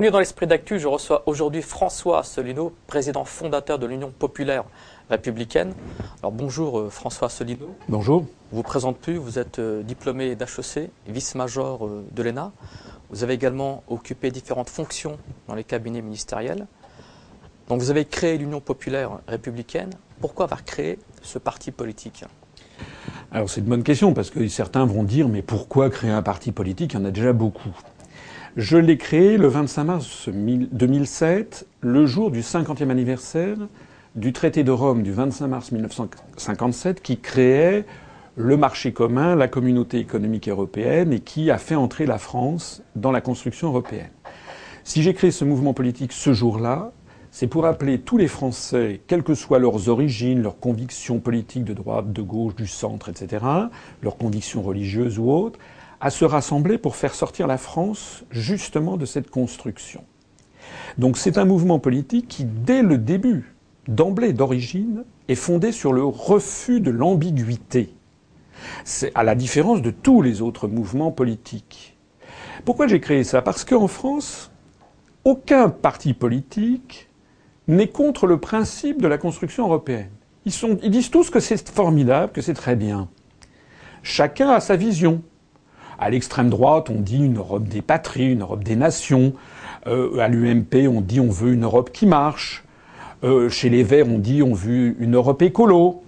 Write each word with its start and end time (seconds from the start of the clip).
Bienvenue 0.00 0.12
dans 0.12 0.20
l'esprit 0.20 0.46
d'actu, 0.46 0.78
je 0.78 0.86
reçois 0.86 1.24
aujourd'hui 1.26 1.60
François 1.60 2.20
Asselineau, 2.20 2.72
président 2.86 3.24
fondateur 3.24 3.80
de 3.80 3.86
l'Union 3.86 4.12
populaire 4.16 4.62
républicaine. 5.10 5.74
Alors 6.20 6.30
bonjour 6.30 6.78
euh, 6.78 6.88
François 6.88 7.26
Asselineau. 7.26 7.74
Bonjour. 7.88 8.20
Vous 8.20 8.58
vous 8.58 8.62
présente 8.62 8.98
plus, 8.98 9.16
vous 9.16 9.40
êtes 9.40 9.58
euh, 9.58 9.82
diplômé 9.82 10.36
d'HEC, 10.36 10.92
vice-major 11.08 11.84
euh, 11.84 12.04
de 12.12 12.22
l'ENA. 12.22 12.52
Vous 13.10 13.24
avez 13.24 13.34
également 13.34 13.82
occupé 13.88 14.30
différentes 14.30 14.70
fonctions 14.70 15.18
dans 15.48 15.56
les 15.56 15.64
cabinets 15.64 16.00
ministériels. 16.00 16.68
Donc 17.66 17.80
vous 17.80 17.90
avez 17.90 18.04
créé 18.04 18.38
l'Union 18.38 18.60
populaire 18.60 19.18
républicaine. 19.26 19.90
Pourquoi 20.20 20.44
avoir 20.44 20.64
créé 20.64 21.00
ce 21.22 21.40
parti 21.40 21.72
politique? 21.72 22.24
Alors 23.32 23.50
c'est 23.50 23.62
une 23.62 23.66
bonne 23.66 23.82
question 23.82 24.14
parce 24.14 24.30
que 24.30 24.46
certains 24.46 24.86
vont 24.86 25.02
dire 25.02 25.28
mais 25.28 25.42
pourquoi 25.42 25.90
créer 25.90 26.12
un 26.12 26.22
parti 26.22 26.52
politique? 26.52 26.92
Il 26.92 27.00
y 27.00 27.02
en 27.02 27.04
a 27.04 27.10
déjà 27.10 27.32
beaucoup. 27.32 27.76
Je 28.56 28.76
l'ai 28.76 28.96
créé 28.96 29.36
le 29.36 29.48
25 29.48 29.84
mars 29.84 30.28
2007, 30.28 31.66
le 31.80 32.06
jour 32.06 32.30
du 32.30 32.40
50e 32.40 32.90
anniversaire 32.90 33.56
du 34.14 34.32
traité 34.32 34.64
de 34.64 34.70
Rome 34.70 35.02
du 35.02 35.12
25 35.12 35.46
mars 35.46 35.70
1957 35.70 37.02
qui 37.02 37.18
créait 37.18 37.84
le 38.36 38.56
marché 38.56 38.92
commun, 38.92 39.36
la 39.36 39.48
communauté 39.48 39.98
économique 39.98 40.48
européenne 40.48 41.12
et 41.12 41.20
qui 41.20 41.50
a 41.50 41.58
fait 41.58 41.74
entrer 41.74 42.06
la 42.06 42.18
France 42.18 42.82
dans 42.96 43.12
la 43.12 43.20
construction 43.20 43.68
européenne. 43.68 44.10
Si 44.82 45.02
j'ai 45.02 45.12
créé 45.12 45.30
ce 45.30 45.44
mouvement 45.44 45.74
politique 45.74 46.12
ce 46.12 46.32
jour-là, 46.32 46.92
c'est 47.30 47.48
pour 47.48 47.66
appeler 47.66 48.00
tous 48.00 48.16
les 48.16 48.28
Français, 48.28 49.02
quelles 49.06 49.22
que 49.22 49.34
soient 49.34 49.58
leurs 49.58 49.88
origines, 49.88 50.42
leurs 50.42 50.58
convictions 50.58 51.18
politiques 51.18 51.64
de 51.64 51.74
droite, 51.74 52.12
de 52.12 52.22
gauche, 52.22 52.56
du 52.56 52.66
centre, 52.66 53.10
etc., 53.10 53.44
leurs 54.02 54.16
convictions 54.16 54.62
religieuses 54.62 55.18
ou 55.18 55.30
autres, 55.30 55.58
à 56.00 56.10
se 56.10 56.24
rassembler 56.24 56.78
pour 56.78 56.96
faire 56.96 57.14
sortir 57.14 57.46
la 57.46 57.58
France 57.58 58.24
justement 58.30 58.96
de 58.96 59.06
cette 59.06 59.30
construction. 59.30 60.04
Donc 60.96 61.16
c'est 61.16 61.38
un 61.38 61.44
mouvement 61.44 61.78
politique 61.78 62.28
qui, 62.28 62.44
dès 62.44 62.82
le 62.82 62.98
début, 62.98 63.54
d'emblée, 63.86 64.32
d'origine, 64.32 65.04
est 65.28 65.34
fondé 65.34 65.72
sur 65.72 65.92
le 65.92 66.04
refus 66.04 66.80
de 66.80 66.90
l'ambiguïté. 66.90 67.94
C'est 68.84 69.12
à 69.14 69.22
la 69.22 69.34
différence 69.34 69.82
de 69.82 69.90
tous 69.90 70.22
les 70.22 70.42
autres 70.42 70.68
mouvements 70.68 71.12
politiques. 71.12 71.96
Pourquoi 72.64 72.86
j'ai 72.86 73.00
créé 73.00 73.24
ça? 73.24 73.40
Parce 73.40 73.64
qu'en 73.64 73.88
France, 73.88 74.50
aucun 75.24 75.68
parti 75.68 76.14
politique 76.14 77.08
n'est 77.66 77.88
contre 77.88 78.26
le 78.26 78.38
principe 78.38 79.00
de 79.00 79.08
la 79.08 79.18
construction 79.18 79.64
européenne. 79.64 80.10
Ils, 80.44 80.52
sont, 80.52 80.78
ils 80.82 80.90
disent 80.90 81.10
tous 81.10 81.30
que 81.30 81.40
c'est 81.40 81.68
formidable, 81.68 82.32
que 82.32 82.40
c'est 82.40 82.54
très 82.54 82.76
bien. 82.76 83.08
Chacun 84.02 84.50
a 84.50 84.60
sa 84.60 84.76
vision. 84.76 85.22
À 85.98 86.10
l'extrême 86.10 86.48
droite, 86.48 86.90
on 86.90 87.00
dit 87.00 87.24
une 87.24 87.38
Europe 87.38 87.64
des 87.64 87.82
patries, 87.82 88.30
une 88.32 88.42
Europe 88.42 88.62
des 88.62 88.76
nations. 88.76 89.32
Euh, 89.86 90.18
à 90.18 90.28
l'UMP, 90.28 90.88
on 90.88 91.00
dit 91.00 91.20
on 91.20 91.30
veut 91.30 91.52
une 91.52 91.64
Europe 91.64 91.90
qui 91.92 92.06
marche. 92.06 92.64
Euh, 93.24 93.48
chez 93.48 93.68
les 93.68 93.82
Verts, 93.82 94.08
on 94.08 94.18
dit 94.18 94.42
on 94.42 94.54
veut 94.54 94.94
une 95.00 95.16
Europe 95.16 95.42
écolo. 95.42 96.02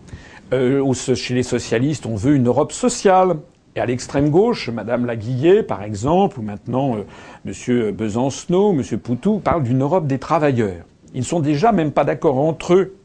Euh, 0.53 0.93
chez 0.93 1.35
les 1.35 1.43
socialistes, 1.43 2.07
on 2.07 2.15
veut 2.15 2.35
une 2.35 2.47
Europe 2.47 2.73
sociale. 2.73 3.37
Et 3.77 3.81
à 3.81 3.87
l'extrême 3.87 4.31
gauche, 4.31 4.69
Madame 4.69 5.07
Laguillet, 5.07 5.63
par 5.63 5.83
exemple, 5.83 6.41
ou 6.41 6.43
maintenant 6.43 6.97
euh, 6.97 7.05
Monsieur 7.45 7.93
Besancenot, 7.93 8.73
Monsieur 8.73 8.99
Poutou, 8.99 9.39
parlent 9.39 9.63
d'une 9.63 9.83
Europe 9.83 10.07
des 10.07 10.19
travailleurs. 10.19 10.85
Ils 11.15 11.21
ne 11.21 11.25
sont 11.25 11.41
déjà 11.41 11.71
même 11.71 11.93
pas 11.93 12.05
d'accord 12.05 12.39
entre 12.39 12.75
eux 12.75 12.97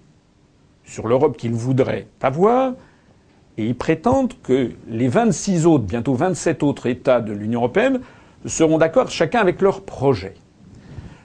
sur 0.83 1.08
l'Europe 1.08 1.38
qu'ils 1.38 1.53
voudraient 1.53 2.08
avoir, 2.22 2.73
et 3.58 3.66
ils 3.66 3.75
prétendent 3.75 4.34
que 4.44 4.72
les 4.88 5.08
26 5.08 5.66
autres, 5.66 5.86
bientôt 5.86 6.14
27 6.14 6.64
autres 6.64 6.88
États 6.88 7.22
de 7.22 7.34
l'Union 7.34 7.62
européenne 7.62 8.02
seront 8.46 8.78
d'accord 8.78 9.09
chacun 9.09 9.40
avec 9.40 9.62
leur 9.62 9.81
projet. 9.81 10.34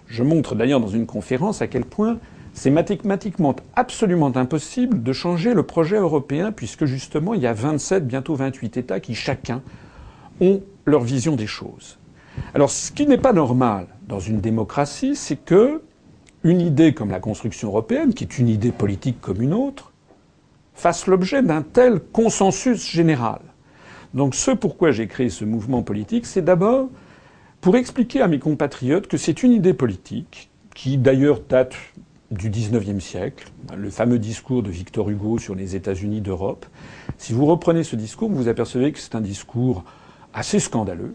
Je 0.07 0.23
montre 0.23 0.55
d'ailleurs 0.55 0.81
dans 0.81 0.89
une 0.89 1.07
conférence 1.07 1.63
à 1.63 1.67
quel 1.67 1.85
point 1.85 2.19
c'est 2.53 2.71
mathématiquement 2.71 3.55
absolument 3.77 4.33
impossible 4.35 5.03
de 5.03 5.13
changer 5.13 5.55
le 5.55 5.63
projet 5.63 5.97
européen 5.97 6.53
puisque 6.53 6.85
justement 6.85 7.35
il 7.35 7.43
y 7.43 7.47
a 7.47 7.53
27, 7.53 8.07
bientôt 8.07 8.35
28 8.35 8.77
États 8.77 9.01
qui 9.01 9.15
chacun 9.15 9.63
ont 10.41 10.61
leur 10.85 11.03
vision 11.03 11.37
des 11.37 11.47
choses. 11.47 11.99
Alors 12.55 12.71
ce 12.71 12.91
qui 12.91 13.07
n'est 13.07 13.19
pas 13.19 13.33
normal 13.33 13.87
dans 14.09 14.21
une 14.21 14.41
démocratie, 14.41 15.15
c'est 15.15 15.37
que 15.37 15.83
une 16.43 16.61
idée 16.61 16.95
comme 16.95 17.11
la 17.11 17.21
construction 17.21 17.69
européenne, 17.69 18.15
qui 18.15 18.25
est 18.25 18.39
une 18.39 18.49
idée 18.49 18.73
politique 18.73 19.21
comme 19.21 19.43
une 19.43 19.53
autre, 19.53 19.90
fasse 20.81 21.07
l'objet 21.07 21.43
d'un 21.43 21.63
tel 21.63 22.01
consensus 22.01 22.91
général. 22.91 23.41
Donc 24.15 24.35
ce 24.35 24.51
pourquoi 24.51 24.91
j'ai 24.91 25.07
créé 25.07 25.29
ce 25.29 25.45
mouvement 25.45 25.83
politique, 25.83 26.27
c'est 26.27 26.43
d'abord 26.43 26.89
pour 27.61 27.77
expliquer 27.77 28.23
à 28.23 28.29
mes 28.29 28.39
compatriotes 28.39 29.07
que 29.07 29.19
c'est 29.19 29.43
une 29.43 29.53
idée 29.53 29.75
politique 29.75 30.51
qui 30.75 30.97
d'ailleurs 30.97 31.41
date 31.49 31.75
du 32.31 32.49
XIXe 32.49 33.05
siècle, 33.05 33.51
le 33.77 33.91
fameux 33.91 34.19
discours 34.19 34.63
de 34.63 34.71
Victor 34.71 35.11
Hugo 35.11 35.39
sur 35.39 35.55
les 35.55 35.77
États-Unis 35.77 36.23
d'Europe. 36.23 36.65
Si 37.19 37.35
vous 37.35 37.45
reprenez 37.45 37.85
ce 37.85 37.97
discours, 37.97 38.31
vous 38.31 38.49
apercevez 38.49 38.91
que 38.93 38.99
c'est 38.99 39.15
un 39.15 39.21
discours 39.21 39.85
assez 40.33 40.61
scandaleux. 40.61 41.15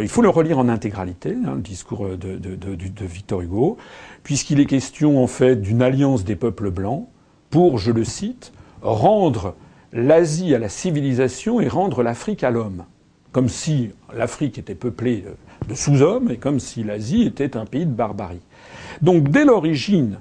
il 0.00 0.08
faut 0.08 0.22
le 0.22 0.28
relire 0.28 0.58
en 0.58 0.68
intégralité, 0.68 1.34
hein, 1.44 1.54
le 1.56 1.62
discours 1.62 2.06
de 2.16 3.04
Victor 3.06 3.40
Hugo, 3.40 3.76
puisqu'il 4.22 4.60
est 4.60 4.66
question 4.66 5.20
en 5.20 5.26
fait 5.26 5.56
d'une 5.56 5.82
alliance 5.82 6.24
des 6.24 6.36
peuples 6.36 6.70
blancs 6.70 7.08
pour, 7.48 7.78
je 7.78 7.90
le 7.90 8.04
cite, 8.04 8.52
rendre 8.82 9.54
l'Asie 9.92 10.54
à 10.54 10.58
la 10.58 10.68
civilisation 10.68 11.60
et 11.60 11.68
rendre 11.68 12.02
l'Afrique 12.02 12.44
à 12.44 12.50
l'homme. 12.50 12.84
Comme 13.32 13.48
si 13.48 13.90
l'Afrique 14.14 14.58
était 14.58 14.74
peuplée 14.74 15.24
de 15.68 15.74
sous-hommes 15.74 16.30
et 16.30 16.36
comme 16.36 16.58
si 16.58 16.82
l'Asie 16.82 17.22
était 17.22 17.56
un 17.56 17.66
pays 17.66 17.86
de 17.86 17.92
barbarie. 17.92 18.40
Donc 19.02 19.28
dès 19.28 19.44
l'origine, 19.44 20.18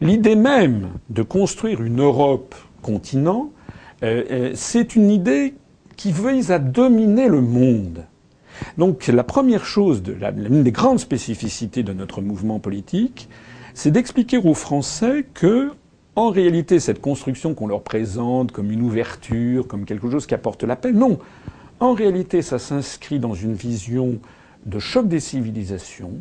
l'idée 0.00 0.36
même 0.36 0.88
de 1.10 1.22
construire 1.22 1.82
une 1.82 2.00
Europe 2.00 2.54
continent, 2.82 3.50
euh, 4.02 4.24
euh, 4.30 4.52
c'est 4.54 4.96
une 4.96 5.10
idée 5.10 5.54
qui 5.96 6.12
vise 6.12 6.50
à 6.50 6.58
dominer 6.58 7.28
le 7.28 7.42
monde. 7.42 8.06
Donc 8.78 9.06
la 9.06 9.24
première 9.24 9.64
chose, 9.64 10.02
l'une 10.36 10.62
des 10.62 10.72
grandes 10.72 10.98
spécificités 10.98 11.82
de 11.82 11.92
notre 11.92 12.22
mouvement 12.22 12.58
politique, 12.58 13.28
c'est 13.74 13.90
d'expliquer 13.90 14.38
aux 14.38 14.54
Français 14.54 15.26
que 15.34 15.72
en 16.16 16.30
réalité, 16.30 16.80
cette 16.80 17.00
construction 17.00 17.54
qu'on 17.54 17.66
leur 17.66 17.82
présente 17.82 18.52
comme 18.52 18.70
une 18.70 18.82
ouverture, 18.82 19.66
comme 19.66 19.84
quelque 19.84 20.10
chose 20.10 20.26
qui 20.26 20.34
apporte 20.34 20.64
la 20.64 20.76
paix, 20.76 20.92
non. 20.92 21.18
En 21.78 21.94
réalité, 21.94 22.42
ça 22.42 22.58
s'inscrit 22.58 23.18
dans 23.20 23.34
une 23.34 23.54
vision 23.54 24.18
de 24.66 24.78
choc 24.78 25.08
des 25.08 25.20
civilisations. 25.20 26.12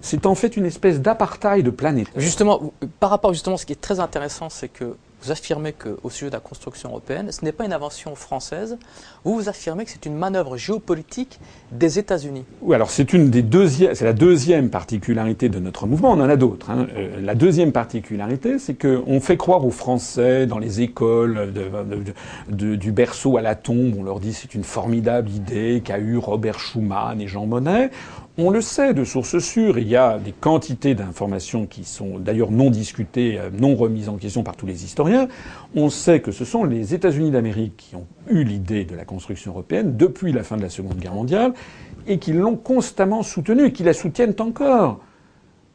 C'est 0.00 0.26
en 0.26 0.34
fait 0.34 0.56
une 0.56 0.66
espèce 0.66 1.00
d'apartheid 1.00 1.70
planète. 1.70 2.08
Justement, 2.16 2.72
par 3.00 3.10
rapport 3.10 3.32
justement, 3.32 3.56
ce 3.56 3.64
qui 3.64 3.72
est 3.72 3.80
très 3.80 4.00
intéressant, 4.00 4.50
c'est 4.50 4.68
que 4.68 4.96
vous 5.22 5.30
affirmez 5.30 5.72
qu'au 5.72 6.10
sujet 6.10 6.30
de 6.30 6.34
la 6.34 6.40
construction 6.40 6.90
européenne, 6.90 7.32
ce 7.32 7.44
n'est 7.44 7.52
pas 7.52 7.64
une 7.64 7.72
invention 7.72 8.14
française. 8.14 8.78
Vous 9.24 9.34
vous 9.34 9.48
affirmez 9.48 9.84
que 9.84 9.90
c'est 9.90 10.06
une 10.06 10.16
manœuvre 10.16 10.56
géopolitique 10.56 11.40
des 11.72 11.98
États-Unis. 11.98 12.44
Oui, 12.62 12.74
alors 12.74 12.90
c'est 12.90 13.12
une 13.12 13.30
des 13.30 13.42
deuxièmes, 13.42 13.94
c'est 13.94 14.04
la 14.04 14.12
deuxième 14.12 14.70
particularité 14.70 15.48
de 15.48 15.58
notre 15.58 15.86
mouvement. 15.86 16.12
On 16.12 16.20
en 16.20 16.28
a 16.28 16.36
d'autres. 16.36 16.70
Hein. 16.70 16.86
Euh, 16.96 17.20
la 17.20 17.34
deuxième 17.34 17.72
particularité, 17.72 18.58
c'est 18.58 18.74
qu'on 18.74 19.20
fait 19.20 19.36
croire 19.36 19.64
aux 19.64 19.70
Français 19.70 20.46
dans 20.46 20.58
les 20.58 20.80
écoles 20.80 21.52
du 22.48 22.92
berceau 22.92 23.36
à 23.36 23.42
la 23.42 23.54
tombe, 23.54 23.94
on 23.98 24.02
leur 24.02 24.20
dit 24.20 24.32
c'est 24.32 24.54
une 24.54 24.64
formidable 24.64 25.30
idée 25.30 25.82
qu'a 25.84 25.98
eu 25.98 26.16
Robert 26.16 26.58
Schuman 26.58 27.20
et 27.20 27.26
Jean 27.26 27.46
Monnet. 27.46 27.90
On 28.38 28.50
le 28.50 28.60
sait 28.60 28.92
de 28.92 29.02
sources 29.02 29.38
sûres, 29.38 29.78
il 29.78 29.88
y 29.88 29.96
a 29.96 30.18
des 30.18 30.32
quantités 30.32 30.94
d'informations 30.94 31.64
qui 31.64 31.84
sont 31.84 32.18
d'ailleurs 32.18 32.50
non 32.50 32.68
discutées, 32.68 33.38
euh, 33.38 33.48
non 33.50 33.74
remises 33.74 34.10
en 34.10 34.18
question 34.18 34.42
par 34.42 34.56
tous 34.56 34.66
les 34.66 34.84
historiens. 34.84 35.26
On 35.74 35.88
sait 35.88 36.20
que 36.20 36.32
ce 36.32 36.44
sont 36.44 36.64
les 36.64 36.92
États-Unis 36.92 37.30
d'Amérique 37.30 37.78
qui 37.78 37.96
ont 37.96 38.06
eu 38.28 38.44
l'idée 38.44 38.84
de 38.84 38.94
la 38.94 39.06
construction 39.06 39.52
européenne 39.52 39.96
depuis 39.96 40.32
la 40.32 40.42
fin 40.42 40.58
de 40.58 40.62
la 40.62 40.68
Seconde 40.68 40.98
Guerre 40.98 41.14
mondiale 41.14 41.54
et 42.06 42.18
qui 42.18 42.34
l'ont 42.34 42.56
constamment 42.56 43.22
soutenue 43.22 43.68
et 43.68 43.72
qui 43.72 43.84
la 43.84 43.94
soutiennent 43.94 44.34
encore. 44.38 45.00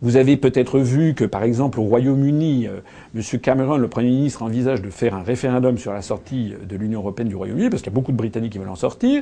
Vous 0.04 0.16
avez 0.16 0.38
peut-être 0.38 0.80
vu 0.80 1.16
que, 1.16 1.26
par 1.26 1.44
exemple, 1.44 1.80
au 1.80 1.84
Royaume-Uni, 1.84 2.68
euh, 2.68 2.82
M. 3.16 3.40
Cameron, 3.40 3.78
le 3.78 3.88
Premier 3.88 4.10
ministre, 4.10 4.42
envisage 4.44 4.84
de 4.84 4.90
faire 4.90 5.16
un 5.16 5.22
référendum 5.22 5.80
sur 5.80 5.94
la 5.94 6.02
sortie 6.02 6.54
de 6.68 6.76
l'Union 6.76 7.02
européenne 7.02 7.28
du 7.28 7.36
Royaume-Uni, 7.36 7.70
parce 7.70 7.82
qu'il 7.82 7.92
y 7.92 7.94
a 7.94 7.96
beaucoup 7.96 8.12
de 8.12 8.18
Britanniques 8.18 8.52
qui 8.52 8.58
veulent 8.58 8.70
en 8.70 8.76
sortir. 8.76 9.22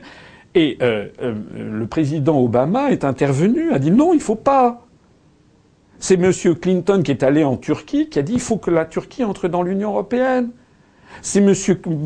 Et 0.55 0.77
euh, 0.81 1.07
euh, 1.21 1.35
le 1.53 1.87
président 1.87 2.39
Obama 2.39 2.91
est 2.91 3.03
intervenu, 3.03 3.71
a 3.71 3.79
dit 3.79 3.91
non, 3.91 4.13
il 4.13 4.17
ne 4.17 4.21
faut 4.21 4.35
pas. 4.35 4.85
C'est 5.99 6.15
M. 6.15 6.31
Clinton 6.59 7.01
qui 7.03 7.11
est 7.11 7.23
allé 7.23 7.43
en 7.43 7.57
Turquie, 7.57 8.09
qui 8.09 8.19
a 8.19 8.21
dit 8.21 8.33
il 8.33 8.39
faut 8.39 8.57
que 8.57 8.71
la 8.71 8.85
Turquie 8.85 9.23
entre 9.23 9.47
dans 9.47 9.61
l'Union 9.61 9.91
européenne. 9.91 10.49
C'est 11.21 11.39
M. 11.39 11.53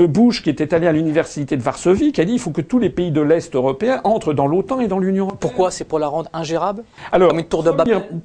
Bush 0.07 0.42
qui 0.42 0.50
était 0.50 0.74
allé 0.74 0.88
à 0.88 0.92
l'université 0.92 1.56
de 1.57 1.62
Varsovie, 1.62 2.12
qui 2.12 2.22
a 2.22 2.25
dit 2.25 2.34
il 2.34 2.40
faut 2.40 2.51
que 2.51 2.62
tous 2.62 2.80
les 2.80 2.90
pays 2.90 3.12
de 3.12 3.22
l'Est 3.22 3.54
européen 3.54 4.01
entrent 4.04 4.34
dans 4.34 4.48
l'OTAN 4.48 4.80
et 4.80 4.88
dans 4.88 4.98
l'Union 4.98 5.25
européenne. 5.25 5.39
Pourquoi? 5.39 5.72
C'est 5.72 5.84
pour 5.84 6.00
la 6.00 6.07
rendre 6.07 6.30
ingérable? 6.34 6.84
Alors, 7.12 7.31
tour 7.50 7.63
de 7.63 7.72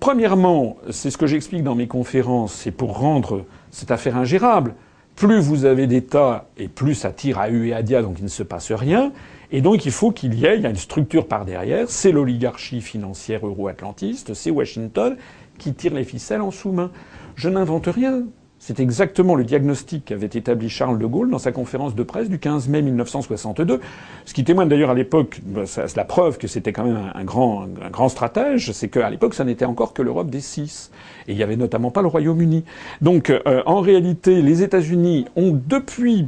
premièrement, 0.00 0.76
c'est 0.90 1.10
ce 1.10 1.18
que 1.18 1.26
j'explique 1.26 1.62
dans 1.62 1.74
mes 1.74 1.88
conférences, 1.88 2.54
c'est 2.54 2.70
pour 2.70 2.98
rendre 2.98 3.44
cette 3.70 3.90
affaire 3.90 4.16
ingérable. 4.16 4.74
plus 5.16 5.40
vous 5.40 5.64
avez 5.64 5.86
d'États 5.86 6.46
et 6.56 6.68
plus 6.68 6.94
ça 6.94 7.10
tire 7.10 7.38
à 7.38 7.50
U 7.50 7.68
et 7.68 7.74
à 7.74 7.82
Dia, 7.82 8.02
donc 8.02 8.16
il 8.18 8.24
ne 8.24 8.28
se 8.28 8.44
passe 8.44 8.72
rien. 8.72 9.12
Et 9.50 9.62
donc 9.62 9.86
il 9.86 9.92
faut 9.92 10.10
qu'il 10.10 10.34
y 10.34 10.44
ait, 10.44 10.56
il 10.56 10.62
y 10.62 10.66
a 10.66 10.70
une 10.70 10.76
structure 10.76 11.26
par 11.26 11.44
derrière, 11.44 11.88
c'est 11.88 12.12
l'oligarchie 12.12 12.80
financière 12.80 13.46
euro-atlantiste, 13.46 14.34
c'est 14.34 14.50
Washington 14.50 15.16
qui 15.56 15.72
tire 15.74 15.94
les 15.94 16.04
ficelles 16.04 16.42
en 16.42 16.50
sous-main. 16.50 16.90
Je 17.34 17.48
n'invente 17.48 17.86
rien. 17.86 18.24
C'est 18.60 18.80
exactement 18.80 19.36
le 19.36 19.44
diagnostic 19.44 20.06
qu'avait 20.06 20.26
établi 20.26 20.68
Charles 20.68 20.98
de 20.98 21.06
Gaulle 21.06 21.30
dans 21.30 21.38
sa 21.38 21.52
conférence 21.52 21.94
de 21.94 22.02
presse 22.02 22.28
du 22.28 22.40
15 22.40 22.68
mai 22.68 22.82
1962, 22.82 23.80
ce 24.24 24.34
qui 24.34 24.42
témoigne 24.42 24.68
d'ailleurs 24.68 24.90
à 24.90 24.94
l'époque, 24.94 25.40
c'est 25.64 25.96
la 25.96 26.04
preuve 26.04 26.38
que 26.38 26.48
c'était 26.48 26.72
quand 26.72 26.82
même 26.82 27.12
un, 27.14 27.24
grand, 27.24 27.68
un 27.80 27.90
grand 27.90 28.08
stratège, 28.08 28.72
c'est 28.72 28.88
qu'à 28.88 29.08
l'époque 29.10 29.34
ça 29.34 29.44
n'était 29.44 29.64
encore 29.64 29.94
que 29.94 30.02
l'Europe 30.02 30.28
des 30.28 30.40
six, 30.40 30.90
et 31.28 31.32
il 31.32 31.36
n'y 31.36 31.44
avait 31.44 31.56
notamment 31.56 31.92
pas 31.92 32.02
le 32.02 32.08
Royaume-Uni. 32.08 32.64
Donc 33.00 33.30
euh, 33.30 33.62
en 33.64 33.80
réalité, 33.80 34.42
les 34.42 34.64
États-Unis 34.64 35.26
ont 35.36 35.56
depuis 35.68 36.26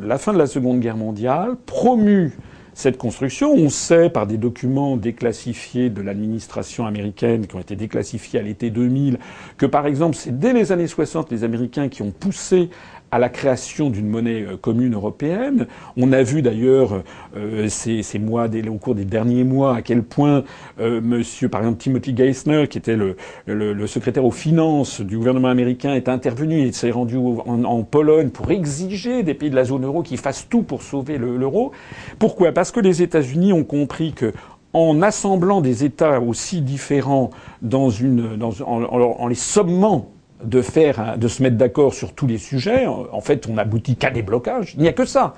la 0.00 0.18
fin 0.18 0.32
de 0.32 0.38
la 0.38 0.46
Seconde 0.46 0.78
Guerre 0.78 0.96
mondiale 0.96 1.56
promu 1.66 2.32
cette 2.74 2.98
construction. 2.98 3.52
On 3.52 3.68
sait 3.68 4.10
par 4.10 4.26
des 4.26 4.36
documents 4.36 4.96
déclassifiés 4.96 5.90
de 5.90 6.02
l'administration 6.02 6.86
américaine, 6.86 7.46
qui 7.46 7.56
ont 7.56 7.60
été 7.60 7.76
déclassifiés 7.76 8.40
à 8.40 8.42
l'été 8.42 8.70
2000, 8.70 9.18
que 9.56 9.66
par 9.66 9.86
exemple, 9.86 10.16
c'est 10.16 10.38
dès 10.38 10.52
les 10.52 10.72
années 10.72 10.86
60 10.86 11.30
les 11.30 11.44
Américains 11.44 11.88
qui 11.88 12.02
ont 12.02 12.10
poussé 12.10 12.70
à 13.12 13.18
la 13.18 13.28
création 13.28 13.90
d'une 13.90 14.08
monnaie 14.08 14.42
euh, 14.42 14.56
commune 14.56 14.94
européenne. 14.94 15.66
On 15.98 16.12
a 16.12 16.22
vu 16.22 16.40
d'ailleurs 16.40 17.02
euh, 17.36 17.68
ces, 17.68 18.02
ces, 18.02 18.18
mois, 18.18 18.46
au 18.46 18.78
cours 18.78 18.94
des 18.94 19.04
derniers 19.04 19.44
mois, 19.44 19.76
à 19.76 19.82
quel 19.82 20.02
point 20.02 20.44
euh, 20.80 21.00
Monsieur, 21.02 21.50
par 21.50 21.60
exemple, 21.60 21.78
Timothy 21.78 22.16
Geithner, 22.16 22.66
qui 22.68 22.78
était 22.78 22.96
le, 22.96 23.16
le, 23.46 23.74
le, 23.74 23.86
secrétaire 23.86 24.24
aux 24.24 24.30
finances 24.30 25.02
du 25.02 25.18
gouvernement 25.18 25.48
américain, 25.48 25.92
est 25.92 26.08
intervenu 26.08 26.62
et 26.62 26.72
s'est 26.72 26.90
rendu 26.90 27.18
en, 27.18 27.64
en, 27.64 27.82
Pologne 27.82 28.30
pour 28.30 28.50
exiger 28.50 29.22
des 29.22 29.34
pays 29.34 29.50
de 29.50 29.56
la 29.56 29.64
zone 29.64 29.84
euro 29.84 30.02
qui 30.02 30.16
fassent 30.16 30.48
tout 30.48 30.62
pour 30.62 30.80
sauver 30.80 31.18
l'euro. 31.18 31.72
Pourquoi? 32.18 32.52
Parce 32.52 32.70
que 32.70 32.80
les 32.80 33.02
États-Unis 33.02 33.52
ont 33.52 33.64
compris 33.64 34.12
que 34.12 34.32
en 34.72 35.02
assemblant 35.02 35.60
des 35.60 35.84
États 35.84 36.20
aussi 36.20 36.62
différents 36.62 37.28
dans 37.60 37.90
une, 37.90 38.36
dans, 38.36 38.52
en, 38.62 38.82
en 38.84 39.26
les 39.26 39.34
sommant 39.34 40.11
de 40.44 40.60
se 40.62 41.42
mettre 41.42 41.56
d'accord 41.56 41.94
sur 41.94 42.14
tous 42.14 42.26
les 42.26 42.38
sujets. 42.38 42.86
En 42.86 43.20
fait, 43.20 43.48
on 43.48 43.58
aboutit 43.58 43.96
qu'à 43.96 44.10
des 44.10 44.22
blocages. 44.22 44.74
Il 44.76 44.82
n'y 44.82 44.88
a 44.88 44.92
que 44.92 45.04
ça. 45.04 45.34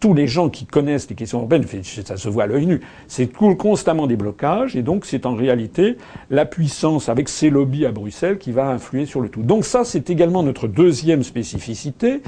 Tous 0.00 0.14
les 0.14 0.26
gens 0.26 0.48
qui 0.48 0.66
connaissent 0.66 1.08
les 1.08 1.14
questions 1.14 1.38
européennes, 1.38 1.64
ça 2.04 2.16
se 2.16 2.28
voit 2.28 2.42
à 2.42 2.46
l'œil 2.48 2.66
nu, 2.66 2.80
c'est 3.06 3.28
constamment 3.32 4.08
des 4.08 4.16
blocages, 4.16 4.74
et 4.74 4.82
donc 4.82 5.06
c'est 5.06 5.26
en 5.26 5.36
réalité 5.36 5.96
la 6.28 6.44
puissance 6.44 7.08
avec 7.08 7.28
ses 7.28 7.50
lobbies 7.50 7.86
à 7.86 7.92
Bruxelles 7.92 8.38
qui 8.38 8.50
va 8.50 8.66
influer 8.66 9.06
sur 9.06 9.20
le 9.20 9.28
tout. 9.28 9.42
Donc 9.42 9.64
ça, 9.64 9.84
c'est 9.84 10.10
également 10.10 10.42
notre 10.42 10.66
deuxième 10.66 11.22
spécificité. 11.22 12.20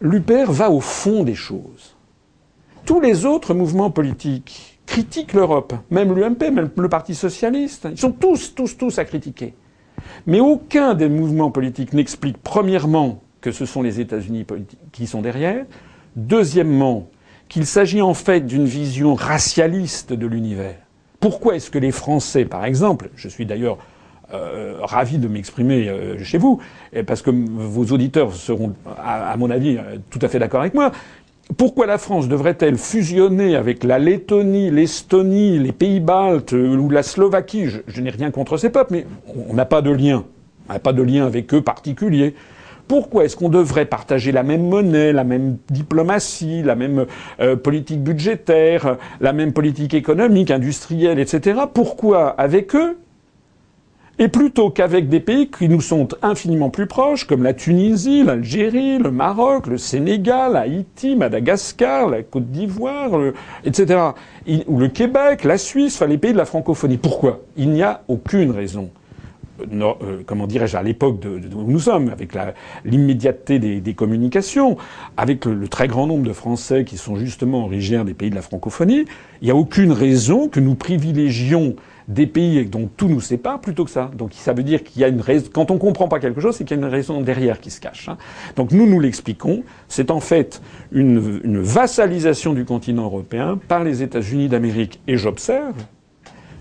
L'UPR 0.00 0.52
va 0.52 0.70
au 0.70 0.78
fond 0.80 1.24
des 1.24 1.34
choses. 1.34 1.96
Tous 2.84 3.00
les 3.00 3.26
autres 3.26 3.52
mouvements 3.52 3.90
politiques 3.90 4.78
critiquent 4.86 5.32
l'Europe, 5.32 5.74
même 5.90 6.14
l'UMP, 6.14 6.52
même 6.52 6.70
le 6.76 6.88
Parti 6.88 7.16
socialiste. 7.16 7.88
Ils 7.90 7.98
sont 7.98 8.12
tous, 8.12 8.54
tous, 8.54 8.78
tous 8.78 9.00
à 9.00 9.04
critiquer. 9.04 9.54
Mais 10.26 10.40
aucun 10.40 10.94
des 10.94 11.08
mouvements 11.08 11.50
politiques 11.50 11.92
n'explique, 11.92 12.36
premièrement, 12.42 13.20
que 13.40 13.52
ce 13.52 13.64
sont 13.64 13.82
les 13.82 14.00
États-Unis 14.00 14.44
qui 14.92 15.06
sont 15.06 15.22
derrière, 15.22 15.64
deuxièmement, 16.16 17.08
qu'il 17.48 17.66
s'agit 17.66 18.02
en 18.02 18.14
fait 18.14 18.40
d'une 18.40 18.64
vision 18.64 19.14
racialiste 19.14 20.12
de 20.12 20.26
l'univers. 20.26 20.76
Pourquoi 21.20 21.56
est-ce 21.56 21.70
que 21.70 21.78
les 21.78 21.92
Français, 21.92 22.44
par 22.44 22.64
exemple, 22.64 23.10
je 23.14 23.28
suis 23.28 23.46
d'ailleurs 23.46 23.78
euh, 24.34 24.78
ravi 24.80 25.18
de 25.18 25.28
m'exprimer 25.28 25.88
euh, 25.88 26.22
chez 26.24 26.38
vous, 26.38 26.60
parce 27.06 27.22
que 27.22 27.30
vos 27.30 27.84
auditeurs 27.92 28.34
seront, 28.34 28.74
à, 28.98 29.36
mon 29.36 29.48
avis, 29.50 29.76
euh, 29.76 29.98
tout 30.10 30.18
à 30.22 30.28
fait 30.28 30.40
d'accord 30.40 30.60
avec 30.60 30.74
moi, 30.74 30.90
pourquoi 31.56 31.86
la 31.86 31.96
France 31.98 32.28
devrait-elle 32.28 32.76
fusionner 32.76 33.54
avec 33.54 33.84
la 33.84 33.98
Lettonie, 33.98 34.70
l'Estonie, 34.70 35.58
les 35.58 35.72
pays 35.72 36.00
baltes 36.00 36.52
euh, 36.52 36.76
ou 36.76 36.90
la 36.90 37.02
Slovaquie? 37.02 37.66
Je, 37.86 38.00
n'ai 38.00 38.10
rien 38.10 38.30
contre 38.30 38.56
ces 38.56 38.68
peuples, 38.68 38.92
mais 38.92 39.06
on 39.48 39.54
n'a 39.54 39.64
pas 39.64 39.80
de 39.80 39.90
lien. 39.90 40.24
On 40.68 40.72
n'a 40.72 40.80
pas 40.80 40.92
de 40.92 41.02
lien 41.02 41.24
avec 41.24 41.54
eux 41.54 41.62
particulier. 41.62 42.34
Pourquoi 42.88 43.24
est-ce 43.24 43.36
qu'on 43.36 43.48
devrait 43.48 43.86
partager 43.86 44.32
la 44.32 44.42
même 44.42 44.68
monnaie, 44.68 45.12
la 45.12 45.24
même 45.24 45.56
diplomatie, 45.70 46.62
la 46.62 46.74
même 46.74 47.06
euh, 47.40 47.56
politique 47.56 48.02
budgétaire, 48.02 48.96
la 49.20 49.32
même 49.32 49.52
politique 49.52 49.94
économique, 49.94 50.50
industrielle, 50.50 51.18
etc. 51.18 51.60
Pourquoi 51.72 52.28
avec 52.28 52.74
eux 52.74 52.98
et 54.18 54.28
plutôt 54.28 54.70
qu'avec 54.70 55.08
des 55.08 55.20
pays 55.20 55.50
qui 55.50 55.68
nous 55.68 55.80
sont 55.80 56.08
infiniment 56.22 56.70
plus 56.70 56.86
proches, 56.86 57.26
comme 57.26 57.42
la 57.42 57.52
Tunisie, 57.52 58.22
l'Algérie, 58.24 58.98
le 58.98 59.10
Maroc, 59.10 59.66
le 59.66 59.76
Sénégal, 59.76 60.56
Haïti, 60.56 61.16
Madagascar, 61.16 62.08
la 62.08 62.22
Côte 62.22 62.50
d'Ivoire, 62.50 63.10
etc., 63.64 64.00
ou 64.66 64.78
le 64.78 64.88
Québec, 64.88 65.44
la 65.44 65.58
Suisse, 65.58 65.96
enfin 65.96 66.06
les 66.06 66.18
pays 66.18 66.32
de 66.32 66.38
la 66.38 66.46
francophonie. 66.46 66.96
Pourquoi? 66.96 67.42
Il 67.56 67.70
n'y 67.70 67.82
a 67.82 68.02
aucune 68.08 68.52
raison. 68.52 68.90
Euh, 69.72 70.22
comment 70.26 70.46
dirais-je, 70.46 70.76
à 70.76 70.82
l'époque 70.82 71.24
où 71.24 71.70
nous 71.70 71.80
sommes, 71.80 72.10
avec 72.10 72.36
l'immédiateté 72.84 73.58
des, 73.58 73.94
communications, 73.94 74.76
avec 75.16 75.44
le, 75.44 75.54
le, 75.54 75.68
très 75.68 75.88
grand 75.88 76.06
nombre 76.06 76.26
de 76.26 76.32
Français 76.32 76.84
qui 76.84 76.98
sont 76.98 77.16
justement 77.16 77.64
originaires 77.64 78.04
des 78.04 78.14
pays 78.14 78.30
de 78.30 78.34
la 78.34 78.42
francophonie, 78.42 79.06
il 79.40 79.44
n'y 79.44 79.50
a 79.50 79.56
aucune 79.56 79.92
raison 79.92 80.48
que 80.48 80.60
nous 80.60 80.74
privilégions 80.74 81.76
des 82.08 82.26
pays 82.26 82.64
dont 82.66 82.88
tout 82.96 83.08
nous 83.08 83.20
sépare 83.20 83.60
plutôt 83.60 83.84
que 83.84 83.90
ça. 83.90 84.10
Donc 84.16 84.32
ça 84.34 84.52
veut 84.52 84.62
dire 84.62 84.84
qu'il 84.84 85.02
y 85.02 85.04
a 85.04 85.08
une 85.08 85.20
raison. 85.20 85.48
Quand 85.52 85.70
on 85.70 85.78
comprend 85.78 86.08
pas 86.08 86.20
quelque 86.20 86.40
chose, 86.40 86.56
c'est 86.56 86.64
qu'il 86.64 86.76
y 86.76 86.80
a 86.80 86.82
une 86.82 86.90
raison 86.90 87.20
derrière 87.20 87.60
qui 87.60 87.70
se 87.70 87.80
cache. 87.80 88.08
Hein. 88.08 88.16
Donc 88.54 88.72
nous 88.72 88.86
nous 88.86 89.00
l'expliquons. 89.00 89.64
C'est 89.88 90.10
en 90.10 90.20
fait 90.20 90.62
une, 90.92 91.40
une 91.44 91.60
vassalisation 91.60 92.52
du 92.52 92.64
continent 92.64 93.04
européen 93.04 93.58
par 93.68 93.82
les 93.82 94.02
États-Unis 94.02 94.48
d'Amérique. 94.48 95.00
Et 95.08 95.16
j'observe 95.16 95.74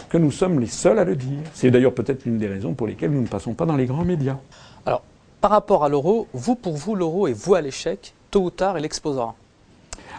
que 0.10 0.18
nous 0.18 0.32
sommes 0.32 0.60
les 0.60 0.68
seuls 0.68 1.00
à 1.00 1.04
le 1.04 1.16
dire. 1.16 1.40
C'est 1.54 1.70
d'ailleurs 1.72 1.94
peut-être 1.94 2.26
l'une 2.26 2.38
des 2.38 2.48
raisons 2.48 2.74
pour 2.74 2.88
lesquelles 2.88 3.12
nous 3.12 3.22
ne 3.22 3.28
passons 3.28 3.54
pas 3.54 3.66
dans 3.66 3.76
les 3.76 3.86
grands 3.86 4.06
médias. 4.06 4.38
Alors, 4.86 5.04
par 5.42 5.52
rapport 5.52 5.84
à 5.84 5.90
l'euro, 5.90 6.28
vous, 6.34 6.56
pour 6.56 6.76
vous, 6.76 6.96
l'euro 6.96 7.28
est 7.28 7.34
voué 7.34 7.60
à 7.60 7.62
l'échec. 7.62 8.14
Tôt 8.32 8.44
ou 8.44 8.50
tard, 8.50 8.80
il 8.80 8.86
explosera. 8.86 9.36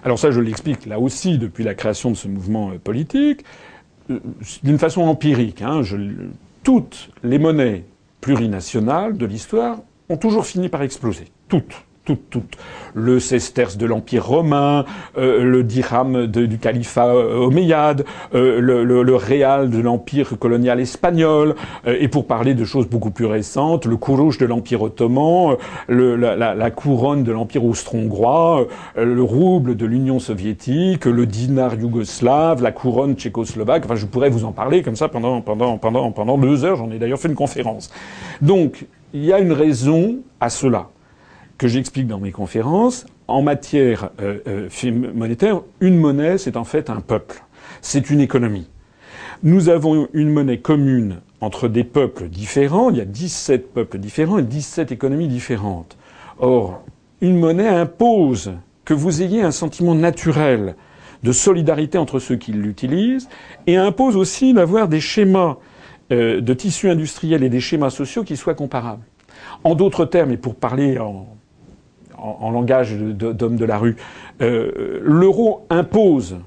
Alors 0.03 0.19
ça, 0.19 0.31
je 0.31 0.41
l'explique 0.41 0.87
là 0.87 1.01
aussi 1.01 1.39
depuis 1.39 1.65
la 1.65 1.75
création 1.75 2.11
de 2.11 2.17
ce 2.17 2.29
mouvement 2.29 2.71
euh, 2.71 2.79
politique. 2.79 3.45
Euh, 4.11 4.19
d'une 4.63 4.79
façon 4.79 5.03
empirique, 5.03 5.63
hein, 5.63 5.83
je, 5.83 5.97
toutes 6.63 7.11
les 7.23 7.39
monnaies 7.39 7.85
plurinationales 8.21 9.17
de 9.17 9.27
l'histoire 9.27 9.79
ont 10.09 10.17
toujours 10.17 10.47
fini 10.47 10.69
par 10.69 10.83
exploser. 10.83 11.27
Toutes 11.49 11.86
tout, 12.07 12.19
tout, 12.31 12.43
le 12.95 13.21
sesterce 13.21 13.77
de 13.77 13.85
l'Empire 13.85 14.27
romain, 14.27 14.87
euh, 15.19 15.43
le 15.43 15.63
dirham 15.63 16.27
de, 16.27 16.47
du 16.47 16.59
califat 16.59 17.09
euh, 17.09 17.37
omeyyade, 17.37 18.05
euh, 18.35 18.61
le, 18.61 18.85
le, 18.85 19.03
le, 19.03 19.17
réal 19.17 19.69
de 19.69 19.79
l'Empire 19.81 20.39
colonial 20.39 20.81
espagnol, 20.81 21.57
euh, 21.87 21.97
et 21.99 22.09
pour 22.09 22.27
parler 22.27 22.55
de 22.55 22.65
choses 22.65 22.89
beaucoup 22.89 23.11
plus 23.11 23.27
récentes, 23.27 23.85
le 23.85 23.97
kourouche 23.97 24.39
de 24.39 24.47
l'Empire 24.47 24.83
ottoman, 24.83 25.57
le, 25.89 26.17
la, 26.17 26.37
la, 26.37 26.55
la, 26.55 26.71
couronne 26.71 27.25
de 27.25 27.33
l'Empire 27.33 27.65
austro-hongrois, 27.65 28.67
le 28.97 29.23
rouble 29.23 29.77
de 29.77 29.85
l'Union 29.85 30.21
soviétique, 30.21 31.05
le 31.05 31.27
dinar 31.27 31.75
yougoslave, 31.75 32.63
la 32.63 32.71
couronne 32.71 33.15
tchécoslovaque. 33.15 33.85
Enfin, 33.85 33.97
je 33.97 34.07
pourrais 34.07 34.31
vous 34.31 34.45
en 34.45 34.53
parler 34.53 34.83
comme 34.83 34.97
ça 34.97 35.09
pendant 35.09 35.41
pendant 35.41 35.77
pendant 35.77 36.13
pendant 36.13 36.39
deux 36.39 36.65
heures. 36.65 36.77
J'en 36.77 36.91
ai 36.91 36.99
d'ailleurs 36.99 37.19
fait 37.19 37.29
une 37.29 37.35
conférence. 37.35 37.91
Donc, 38.41 38.87
il 39.13 39.25
y 39.25 39.33
a 39.33 39.41
une 39.41 39.53
raison 39.53 40.17
à 40.41 40.51
cela 40.51 40.89
que 41.59 41.69
j'explique 41.69 42.07
dans 42.07 42.21
mes 42.21 42.33
conférences, 42.33 43.07
en 43.29 43.43
matière 43.43 44.11
euh, 44.21 44.39
euh, 44.47 45.13
monétaire, 45.15 45.63
une 45.81 45.97
monnaie, 45.97 46.39
c'est 46.39 46.57
en 46.57 46.65
fait 46.65 46.91
un 46.91 47.01
peuple. 47.01 47.43
C'est 47.81 48.11
une 48.11 48.21
économie. 48.21 48.69
Nous 49.43 49.69
avons 49.69 50.09
une 50.13 50.31
monnaie 50.31 50.59
commune 50.59 51.21
entre 51.41 51.69
des 51.69 51.85
peuples 51.85 52.29
différents. 52.29 52.91
Il 52.91 52.97
y 52.97 53.01
a 53.01 53.05
17 53.05 53.73
peuples 53.73 53.99
différents 53.99 54.39
et 54.39 54.43
17 54.43 54.93
économies 54.93 55.29
différentes. 55.29 55.97
Or, 56.39 56.83
une 57.21 57.39
monnaie 57.39 57.69
impose 57.69 58.53
que 58.85 58.95
vous 58.95 59.23
ayez 59.23 59.43
un 59.43 59.51
sentiment 59.51 59.95
naturel 59.95 60.77
de 61.23 61.33
solidarité 61.33 61.99
entre 61.99 62.19
ceux 62.19 62.37
qui 62.37 62.53
l'utilisent 62.53 63.29
et 63.67 63.77
impose 63.77 64.17
aussi 64.17 64.53
d'avoir 64.53 64.89
des 64.89 65.01
schémas 65.01 65.57
euh, 66.13 66.41
de 66.41 66.55
tissus 66.55 66.89
industriels 66.89 67.43
et 67.43 67.49
des 67.49 67.61
schémas 67.61 67.91
sociaux 67.91 68.23
qui 68.23 68.37
soient 68.37 68.55
comparables. 68.55 69.05
En 69.65 69.75
d'autres 69.75 70.05
termes, 70.05 70.31
et 70.31 70.37
pour 70.37 70.55
parler 70.55 70.99
en 70.99 71.27
en, 72.19 72.51
langage 72.51 72.95
d'homme 72.95 73.57
de, 73.57 73.65
la 73.65 73.79
rue, 73.79 73.97
euh, 74.41 75.01
l'euro 75.03 75.67
impose 75.71 76.39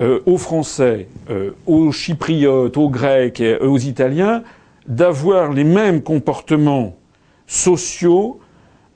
euh, 0.00 0.20
aux 0.26 0.38
Français, 0.38 1.08
euh, 1.30 1.52
aux 1.66 1.92
Chypriotes, 1.92 2.76
aux 2.76 2.88
Grecs, 2.88 3.40
et 3.40 3.56
aux 3.58 3.78
Italiens 3.78 4.42
d'avoir 4.86 5.52
les 5.52 5.64
mêmes 5.64 6.02
comportements 6.02 6.96
sociaux, 7.46 8.40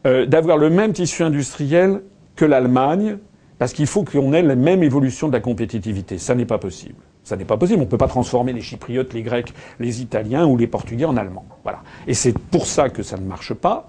d'avoir 0.05 0.59
le 0.59 0.69
même 0.69 0.93
tissu 0.93 1.23
industriel 1.23 2.03
que 2.37 2.45
l'Allemagne, 2.45 3.19
parce 3.59 3.73
qu'il 3.73 3.87
faut 3.87 4.03
qu'on 4.03 4.33
ait 4.33 4.43
la 4.43 4.57
même 4.57 4.83
évolution 4.83 5.29
de 5.29 5.33
la 5.33 5.41
compétitivité. 5.41 6.19
Ça 6.19 6.35
n'est 6.35 6.45
pas 6.45 6.59
possible. 6.59 6.97
Ça 7.23 7.37
n'est 7.37 7.45
pas 7.45 7.57
possible. 7.57 7.81
On 7.81 7.85
ne 7.85 7.89
peut 7.89 7.97
pas 7.97 8.09
transformer 8.09 8.53
les 8.53 8.61
Chypriotes, 8.61 9.15
les 9.15 9.23
Grecs, 9.23 9.53
les 9.81 10.03
Italiens 10.03 10.47
ou 10.47 10.57
les 10.57 10.67
Portugais 10.67 11.07
en 11.07 11.17
Allemands. 11.17 11.47
Voilà. 11.63 11.83
Et 12.07 12.15
c'est 12.15 12.37
pour 12.37 12.67
ça 12.67 12.91
que 12.91 13.03
ça 13.03 13.17
ne 13.17 13.25
marche 13.25 13.55
pas 13.55 13.87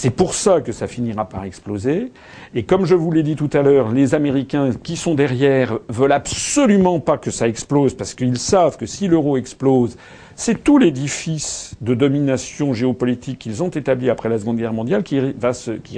C'est 0.00 0.10
pour 0.10 0.34
ça 0.34 0.60
que 0.60 0.70
ça 0.70 0.86
finira 0.86 1.28
par 1.28 1.42
exploser. 1.42 2.12
Et 2.54 2.62
comme 2.62 2.84
je 2.84 2.94
vous 2.94 3.10
l'ai 3.10 3.24
dit 3.24 3.34
tout 3.34 3.50
à 3.52 3.62
l'heure, 3.62 3.90
les 3.90 4.14
Américains 4.14 4.70
qui 4.80 4.94
sont 4.94 5.16
derrière 5.16 5.80
veulent 5.88 6.12
absolument 6.12 7.00
pas 7.00 7.18
que 7.18 7.32
ça 7.32 7.48
explose 7.48 7.94
parce 7.94 8.14
qu'ils 8.14 8.38
savent 8.38 8.76
que 8.76 8.86
si 8.86 9.08
l'euro 9.08 9.36
explose, 9.36 9.96
c'est 10.36 10.62
tout 10.62 10.78
l'édifice 10.78 11.74
de 11.80 11.94
domination 11.94 12.74
géopolitique 12.74 13.40
qu'ils 13.40 13.60
ont 13.64 13.70
établi 13.70 14.08
après 14.08 14.28
la 14.28 14.38
Seconde 14.38 14.58
Guerre 14.58 14.72
mondiale 14.72 15.02
qui, 15.02 15.18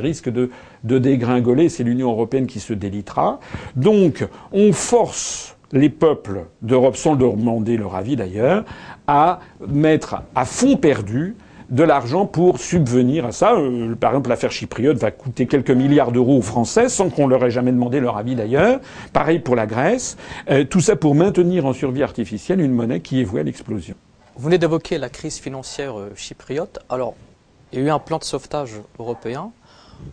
risque 0.00 0.30
de 0.30 0.48
dégringoler. 0.82 1.68
C'est 1.68 1.84
l'Union 1.84 2.10
européenne 2.10 2.46
qui 2.46 2.60
se 2.60 2.72
délitera. 2.72 3.38
Donc, 3.76 4.26
on 4.50 4.72
force 4.72 5.58
les 5.72 5.90
peuples 5.90 6.46
d'Europe, 6.62 6.96
sans 6.96 7.16
leur 7.16 7.36
demander 7.36 7.76
leur 7.76 7.94
avis 7.96 8.16
d'ailleurs, 8.16 8.64
à 9.06 9.40
mettre 9.68 10.22
à 10.34 10.46
fond 10.46 10.78
perdu 10.78 11.36
de 11.70 11.82
l'argent 11.82 12.26
pour 12.26 12.58
subvenir 12.58 13.24
à 13.24 13.32
ça. 13.32 13.54
Euh, 13.54 13.94
par 13.94 14.10
exemple, 14.12 14.28
l'affaire 14.28 14.50
chypriote 14.50 14.98
va 14.98 15.10
coûter 15.10 15.46
quelques 15.46 15.70
milliards 15.70 16.12
d'euros 16.12 16.38
aux 16.38 16.42
Français 16.42 16.88
sans 16.88 17.10
qu'on 17.10 17.26
leur 17.26 17.44
ait 17.44 17.50
jamais 17.50 17.72
demandé 17.72 18.00
leur 18.00 18.16
avis 18.16 18.34
d'ailleurs. 18.34 18.80
Pareil 19.12 19.38
pour 19.38 19.56
la 19.56 19.66
Grèce. 19.66 20.16
Euh, 20.50 20.64
tout 20.64 20.80
ça 20.80 20.96
pour 20.96 21.14
maintenir 21.14 21.66
en 21.66 21.72
survie 21.72 22.02
artificielle 22.02 22.60
une 22.60 22.72
monnaie 22.72 23.00
qui 23.00 23.20
est 23.20 23.24
vouée 23.24 23.40
à 23.40 23.44
l'explosion. 23.44 23.94
Vous 24.36 24.44
venez 24.44 24.58
d'évoquer 24.58 24.98
la 24.98 25.08
crise 25.08 25.38
financière 25.38 25.98
euh, 25.98 26.12
chypriote. 26.16 26.80
Alors, 26.88 27.14
il 27.72 27.78
y 27.78 27.82
a 27.82 27.86
eu 27.86 27.90
un 27.90 27.98
plan 28.00 28.18
de 28.18 28.24
sauvetage 28.24 28.80
européen. 28.98 29.52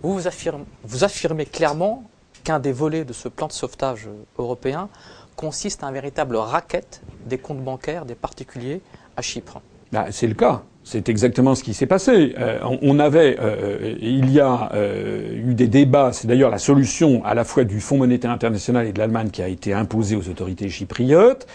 Vous, 0.04 0.14
vous, 0.14 0.28
affirmez, 0.28 0.66
vous 0.84 1.04
affirmez 1.04 1.46
clairement 1.46 2.04
qu'un 2.44 2.60
des 2.60 2.72
volets 2.72 3.04
de 3.04 3.14
ce 3.14 3.30
plan 3.30 3.48
de 3.48 3.52
sauvetage 3.52 4.08
européen 4.38 4.90
consiste 5.36 5.84
à 5.84 5.88
un 5.88 5.92
véritable 5.92 6.36
racket 6.36 7.02
des 7.26 7.38
comptes 7.38 7.64
bancaires 7.64 8.06
des 8.06 8.16
particuliers 8.16 8.82
à 9.16 9.22
Chypre. 9.22 9.62
Bah, 9.92 10.08
c'est 10.12 10.28
le 10.28 10.34
cas. 10.34 10.64
C'est 10.90 11.10
exactement 11.10 11.54
ce 11.54 11.66
qui 11.66 11.74
s'est 11.74 11.86
passé. 11.86 12.34
Euh, 12.40 12.60
on, 12.82 12.98
avait, 12.98 13.36
euh, 13.42 13.96
il 14.00 14.32
y 14.32 14.40
a 14.40 14.72
euh, 14.74 15.36
eu 15.36 15.54
des 15.54 15.68
débats. 15.68 16.14
C'est 16.14 16.30
d'ailleurs 16.30 16.50
la 16.50 16.60
solution 16.60 17.26
à 17.26 17.34
la 17.34 17.44
fois 17.44 17.66
du 17.66 17.82
Fonds 17.82 17.98
monétaire 17.98 18.32
international 18.32 18.88
et 18.88 18.94
de 18.94 18.98
l'Allemagne 18.98 19.30
qui 19.30 19.42
a 19.42 19.50
été 19.50 19.74
imposée 19.74 20.16
aux 20.16 20.30
autorités 20.30 20.70
chypriotes. 20.70 21.46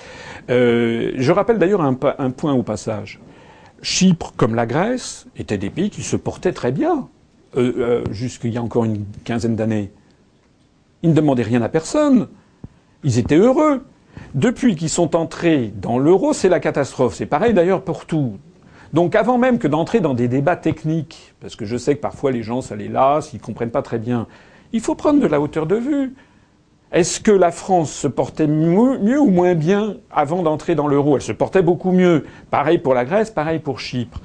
je 0.51 1.31
rappelle 1.31 1.57
d'ailleurs 1.57 1.81
un, 1.81 1.99
un, 2.19 2.31
point 2.31 2.53
au 2.53 2.63
passage. 2.63 3.21
Chypre, 3.81 4.35
comme 4.37 4.55
la 4.55 4.67
Grèce, 4.67 5.27
étaient 5.39 5.57
des 5.57 5.71
pays 5.71 5.89
qui 5.89 6.03
se 6.03 6.17
portaient 6.17 6.53
très 6.53 6.71
bien 6.71 7.09
jusqu'il 8.11 8.53
y 8.53 8.59
a 8.59 8.63
encore 8.63 8.85
une 8.85 9.07
quinzaine 9.25 9.57
d'années. 9.57 9.93
Ils 11.03 11.09
ne 11.09 11.15
demandaient 11.15 11.43
rien 11.43 11.63
à 11.63 11.71
personne. 11.71 12.29
Ils 13.03 13.19
étaient 13.19 13.39
heureux. 13.39 13.83
Depuis 14.35 14.77
qu'ils 14.77 14.91
sont 14.91 15.17
entrés 15.17 15.73
dans 15.75 15.99
l'euro, 15.99 16.35
c'est 16.35 16.51
la 16.51 16.61
catastrophe. 16.61 17.15
C'est 17.15 17.25
pareil 17.25 17.55
d'ailleurs 17.55 17.83
pour 17.83 18.05
tout. 18.05 18.37
Donc 18.93 19.15
avant 19.15 19.39
même 19.39 19.59
que 19.59 19.69
d'entrer 19.69 20.01
dans 20.01 20.15
des 20.15 20.29
débats 20.29 20.57
techniques, 20.57 21.35
parce 21.41 21.57
que 21.57 21.65
je 21.65 21.77
sais 21.77 21.97
que 21.97 22.01
parfois 22.01 22.31
les 22.31 22.43
gens, 22.43 22.61
ça 22.61 22.77
les 22.77 22.89
lasse, 22.89 23.33
ils 23.33 23.37
ne 23.37 23.43
comprennent 23.43 23.71
pas 23.71 23.83
très 23.83 23.99
bien, 23.99 24.27
il 24.73 24.81
faut 24.81 24.95
prendre 24.95 25.21
de 25.21 25.27
la 25.27 25.41
hauteur 25.41 25.67
de 25.67 25.77
vue. 25.77 26.15
Est-ce 26.93 27.21
que 27.21 27.31
la 27.31 27.51
France 27.51 27.91
se 27.91 28.07
portait 28.07 28.47
mieux, 28.47 29.19
ou 29.19 29.31
moins 29.31 29.55
bien 29.55 29.97
avant 30.11 30.43
d'entrer 30.43 30.75
dans 30.75 30.89
l'euro? 30.89 31.17
Elle 31.17 31.23
se 31.23 31.33
portait 31.33 31.63
beaucoup 31.63 31.91
mieux. 31.91 32.27
Pareil 32.51 32.79
pour 32.79 32.93
la 32.93 33.07
Grèce, 33.07 33.31
pareil 33.31 33.61
pour 33.61 33.81
Chypre. 33.81 34.21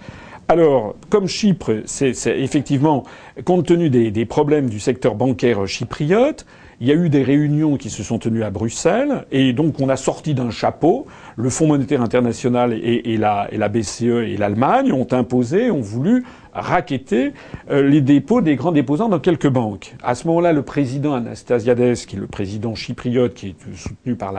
Alors, 0.50 0.96
comme 1.10 1.28
Chypre, 1.28 1.84
c'est 1.86 2.12
effectivement, 2.26 3.06
compte 3.46 3.66
tenu 3.68 3.90
des, 3.90 4.12
des, 4.12 4.26
problèmes 4.26 4.70
du 4.70 4.82
secteur 4.82 5.16
bancaire 5.16 5.66
chypriote, 5.66 6.46
il 6.80 6.88
y 6.88 6.92
a 6.92 6.94
eu 6.94 7.10
des 7.10 7.24
réunions 7.24 7.78
qui 7.78 7.90
se 7.90 8.04
sont 8.04 8.20
tenues 8.20 8.44
à 8.44 8.50
Bruxelles, 8.50 9.26
et 9.32 9.52
donc 9.54 9.80
on 9.80 9.90
a 9.90 9.96
sorti 9.96 10.34
d'un 10.34 10.52
chapeau 10.52 11.08
le 11.38 11.50
Fonds 11.52 11.68
monétaire 11.68 12.02
international 12.02 12.74
et, 12.74 13.16
la, 13.16 13.48
et 13.52 13.58
la, 13.58 13.70
BCE 13.70 14.26
et 14.26 14.38
l'Allemagne 14.38 14.92
ont 14.92 15.08
imposé, 15.12 15.70
ont 15.70 15.82
voulu 15.82 16.26
raqueter 16.52 17.34
euh, 17.70 17.88
les 17.88 18.02
dépôts 18.02 18.42
des 18.42 18.56
grands 18.56 18.72
déposants 18.72 19.08
dans 19.08 19.20
quelques 19.20 19.48
banques. 19.48 19.96
À 20.02 20.16
ce 20.16 20.26
moment-là, 20.28 20.52
le 20.52 20.64
président 20.64 21.14
Anastasiades, 21.14 21.94
qui 22.08 22.16
est 22.16 22.20
le 22.20 22.26
président 22.26 22.74
chypriote, 22.74 23.36
qui 23.36 23.50
est 23.50 23.76
soutenu 23.76 24.16
par 24.16 24.34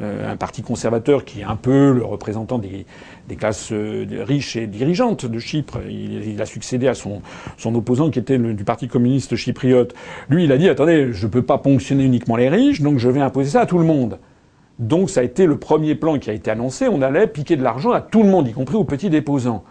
euh, 0.00 0.32
un 0.32 0.36
parti 0.36 0.62
conservateur, 0.62 1.24
qui 1.24 1.42
est 1.42 1.44
un 1.44 1.54
peu 1.54 1.92
le 1.92 2.04
représentant 2.04 2.58
des, 2.58 2.86
classes 3.38 3.70
euh, 3.70 4.04
riches 4.26 4.56
et 4.56 4.66
dirigeantes 4.66 5.24
de 5.24 5.38
Chypre, 5.38 5.78
il, 5.88 6.28
il 6.28 6.42
a 6.42 6.46
succédé 6.46 6.88
à 6.88 6.94
son, 6.94 7.22
opposant 7.64 8.10
qui 8.10 8.18
était 8.18 8.36
du 8.36 8.64
parti 8.64 8.88
communiste 8.88 9.36
chypriote. 9.36 9.94
Lui, 10.28 10.44
il 10.44 10.52
a 10.52 10.58
dit 10.58 10.68
attendez, 10.68 11.12
je 11.12 11.26
ne 11.26 11.30
peux 11.30 11.42
pas 11.42 11.58
ponctionner 11.58 12.04
uniquement 12.04 12.34
les 12.34 12.48
riches, 12.48 12.80
donc 12.80 12.98
je 12.98 13.08
vais 13.08 13.20
imposer 13.20 13.50
ça 13.50 13.60
à 13.60 13.66
tout 13.66 13.78
le 13.78 13.84
monde. 13.84 14.18
Donc 14.82 15.10
ça 15.10 15.20
a 15.20 15.22
été 15.22 15.46
le 15.46 15.58
premier 15.58 15.94
plan 15.94 16.18
qui 16.18 16.28
a 16.28 16.32
été 16.32 16.50
annoncé. 16.50 16.88
On 16.88 17.02
allait 17.02 17.28
piquer 17.28 17.56
de 17.56 17.62
l'argent 17.62 17.92
à 17.92 18.00
tout 18.00 18.22
le 18.22 18.28
monde, 18.28 18.48
y 18.48 18.52
compris 18.52 18.76
aux 18.76 18.84
petits 18.84 19.10
déposants. 19.10 19.62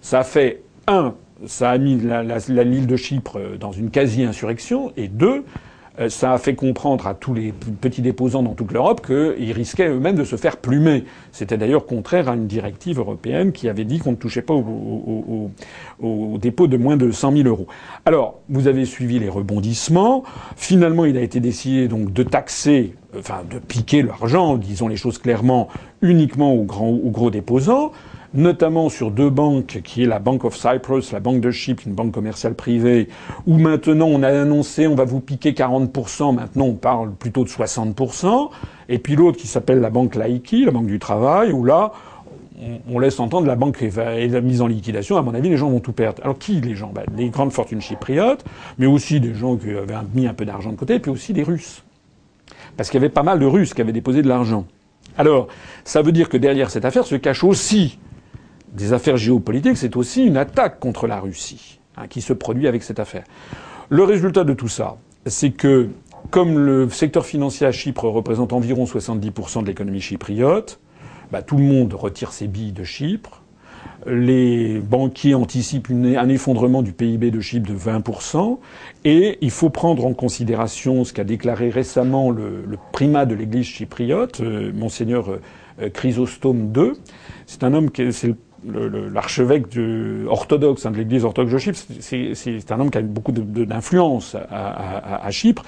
Ça 0.00 0.22
fait, 0.22 0.62
un, 0.86 1.14
ça 1.46 1.70
a 1.70 1.78
mis 1.78 1.96
l'île 1.98 2.86
de 2.86 2.96
Chypre 2.96 3.38
dans 3.60 3.72
une 3.72 3.90
quasi-insurrection, 3.90 4.92
et 4.96 5.08
deux, 5.08 5.36
euh, 5.36 5.42
ça 6.08 6.32
a 6.32 6.38
fait 6.38 6.54
comprendre 6.54 7.06
à 7.06 7.14
tous 7.14 7.34
les 7.34 7.52
petits 7.52 8.02
déposants 8.02 8.42
dans 8.42 8.54
toute 8.54 8.72
l'Europe 8.72 9.06
qu'ils 9.06 9.52
risquaient 9.52 9.88
eux-mêmes 9.88 10.16
de 10.16 10.24
se 10.24 10.36
faire 10.36 10.56
plumer. 10.56 11.04
C'était 11.30 11.56
d'ailleurs 11.56 11.86
contraire 11.86 12.28
à 12.28 12.34
une 12.34 12.46
directive 12.46 12.98
européenne 12.98 13.52
qui 13.52 13.68
avait 13.68 13.84
dit 13.84 13.98
qu'on 14.00 14.12
ne 14.12 14.16
touchait 14.16 14.42
pas 14.42 14.54
aux 14.54 15.50
au, 16.02 16.38
dépôts 16.38 16.66
de 16.66 16.76
moins 16.76 16.96
de 16.96 17.10
100 17.10 17.36
000 17.36 17.48
euros. 17.48 17.68
Alors, 18.04 18.40
vous 18.48 18.66
avez 18.66 18.84
suivi 18.84 19.18
les 19.20 19.28
rebondissements. 19.28 20.24
Finalement, 20.56 21.04
il 21.04 21.16
a 21.16 21.22
été 21.22 21.38
décidé 21.38 21.86
donc 21.86 22.12
de 22.12 22.22
taxer, 22.24 22.94
enfin 23.16 23.42
de 23.48 23.58
piquer 23.58 24.02
l'argent, 24.02 24.56
disons 24.56 24.88
les 24.88 24.96
choses 24.96 25.18
clairement, 25.18 25.68
uniquement 26.02 26.52
aux, 26.54 26.64
grands, 26.64 26.88
aux 26.90 27.10
gros 27.10 27.30
déposants 27.30 27.92
notamment 28.34 28.88
sur 28.88 29.10
deux 29.10 29.30
banques, 29.30 29.80
qui 29.84 30.02
est 30.02 30.06
la 30.06 30.18
Bank 30.18 30.44
of 30.44 30.56
Cyprus, 30.56 31.12
la 31.12 31.20
Banque 31.20 31.40
de 31.40 31.50
Chypre, 31.50 31.84
une 31.86 31.94
banque 31.94 32.12
commerciale 32.12 32.54
privée, 32.54 33.08
où 33.46 33.58
maintenant 33.58 34.06
on 34.06 34.22
a 34.22 34.28
annoncé 34.28 34.86
on 34.86 34.94
va 34.94 35.04
vous 35.04 35.20
piquer 35.20 35.52
40%, 35.52 36.34
maintenant 36.34 36.64
on 36.64 36.74
parle 36.74 37.12
plutôt 37.12 37.44
de 37.44 37.48
60%, 37.48 38.50
et 38.88 38.98
puis 38.98 39.16
l'autre 39.16 39.38
qui 39.38 39.46
s'appelle 39.46 39.80
la 39.80 39.90
Banque 39.90 40.16
Laiki, 40.16 40.64
la 40.64 40.72
Banque 40.72 40.86
du 40.86 40.98
Travail, 40.98 41.52
où 41.52 41.64
là, 41.64 41.92
on, 42.88 42.98
laisse 42.98 43.18
entendre 43.20 43.46
la 43.46 43.56
banque 43.56 43.82
est 43.82 44.40
mise 44.40 44.62
en 44.62 44.66
liquidation. 44.66 45.16
À 45.16 45.22
mon 45.22 45.34
avis, 45.34 45.48
les 45.48 45.56
gens 45.56 45.68
vont 45.68 45.80
tout 45.80 45.92
perdre. 45.92 46.22
Alors 46.22 46.38
qui 46.38 46.60
les 46.60 46.76
gens? 46.76 46.92
Ben, 46.94 47.04
Les 47.16 47.28
grandes 47.28 47.52
fortunes 47.52 47.80
chypriotes, 47.80 48.44
mais 48.78 48.86
aussi 48.86 49.20
des 49.20 49.34
gens 49.34 49.56
qui 49.56 49.70
avaient 49.70 49.94
mis 50.14 50.26
un 50.26 50.34
peu 50.34 50.44
d'argent 50.44 50.70
de 50.70 50.76
côté, 50.76 50.94
et 50.94 50.98
puis 51.00 51.10
aussi 51.10 51.32
des 51.32 51.42
Russes. 51.42 51.82
Parce 52.76 52.90
qu'il 52.90 53.00
y 53.00 53.04
avait 53.04 53.12
pas 53.12 53.22
mal 53.22 53.38
de 53.38 53.46
Russes 53.46 53.74
qui 53.74 53.80
avaient 53.80 53.92
déposé 53.92 54.22
de 54.22 54.28
l'argent. 54.28 54.66
Alors, 55.18 55.48
ça 55.84 56.02
veut 56.02 56.12
dire 56.12 56.28
que 56.28 56.36
derrière 56.36 56.70
cette 56.70 56.84
affaire 56.84 57.06
se 57.06 57.16
cache 57.16 57.44
aussi 57.44 57.98
des 58.74 58.92
affaires 58.92 59.16
géopolitiques, 59.16 59.76
c'est 59.76 59.96
aussi 59.96 60.24
une 60.24 60.36
attaque 60.36 60.80
contre 60.80 61.06
la 61.06 61.20
Russie 61.20 61.80
hein, 61.96 62.06
qui 62.08 62.20
se 62.20 62.32
produit 62.32 62.66
avec 62.66 62.82
cette 62.82 62.98
affaire. 62.98 63.24
Le 63.88 64.02
résultat 64.02 64.44
de 64.44 64.52
tout 64.52 64.68
ça, 64.68 64.96
c'est 65.26 65.50
que 65.50 65.90
comme 66.30 66.58
le 66.58 66.88
secteur 66.88 67.26
financier 67.26 67.66
à 67.66 67.72
Chypre 67.72 68.04
représente 68.04 68.52
environ 68.52 68.84
70% 68.84 69.62
de 69.62 69.66
l'économie 69.66 70.00
chypriote, 70.00 70.80
bah, 71.30 71.42
tout 71.42 71.56
le 71.56 71.64
monde 71.64 71.94
retire 71.94 72.32
ses 72.32 72.46
billes 72.46 72.72
de 72.72 72.84
Chypre. 72.84 73.42
Les 74.06 74.80
banquiers 74.80 75.34
anticipent 75.34 75.90
un 75.90 76.28
effondrement 76.28 76.82
du 76.82 76.92
PIB 76.92 77.30
de 77.30 77.40
Chypre 77.40 77.70
de 77.70 77.76
20%. 77.76 78.58
Et 79.04 79.38
il 79.40 79.50
faut 79.50 79.70
prendre 79.70 80.06
en 80.06 80.14
considération 80.14 81.04
ce 81.04 81.12
qu'a 81.12 81.24
déclaré 81.24 81.70
récemment 81.70 82.30
le, 82.30 82.64
primat 82.92 83.26
de 83.26 83.34
l'Église 83.34 83.66
chypriote, 83.66 84.40
euh, 84.40 84.72
monseigneur 84.74 85.38
euh, 85.80 85.90
Chrysostome 85.90 86.72
II. 86.76 86.92
C'est 87.46 87.64
un 87.64 87.74
homme 87.74 87.90
qui 87.90 88.12
c'est 88.12 88.28
le 88.28 88.36
l'archevêque 88.66 89.66
orthodoxe 90.28 90.86
hein, 90.86 90.90
de 90.90 90.96
l'Église 90.96 91.24
orthodoxe 91.24 91.52
de 91.52 91.58
Chypre, 91.58 91.78
c'est 92.00 92.72
un 92.72 92.80
homme 92.80 92.90
qui 92.90 92.98
a 92.98 93.02
beaucoup 93.02 93.32
d'influence 93.32 94.36
à, 94.50 95.30
Chypre. 95.30 95.62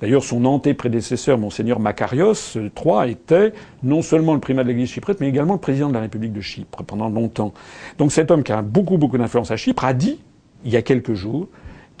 D'ailleurs, 0.00 0.24
son 0.24 0.44
antéprédécesseur, 0.46 1.36
monseigneur 1.38 1.78
Makarios 1.78 2.56
III, 2.56 3.10
était 3.10 3.52
non 3.82 4.00
seulement 4.00 4.34
le 4.34 4.40
primat 4.40 4.62
de 4.62 4.68
l'Église 4.68 4.88
chypriote, 4.88 5.20
mais 5.20 5.28
également 5.28 5.54
le 5.54 5.60
président 5.60 5.88
de 5.88 5.94
la 5.94 6.00
République 6.00 6.32
de 6.32 6.40
Chypre 6.40 6.82
pendant 6.84 7.10
longtemps. 7.10 7.52
Donc 7.98 8.10
cet 8.10 8.30
homme 8.30 8.42
qui 8.42 8.52
a 8.52 8.62
beaucoup, 8.62 8.96
beaucoup 8.96 9.18
d'influence 9.18 9.50
à 9.50 9.56
Chypre 9.56 9.84
a 9.84 9.92
dit, 9.92 10.18
il 10.64 10.70
y 10.70 10.76
a 10.76 10.82
quelques 10.82 11.14
jours, 11.14 11.48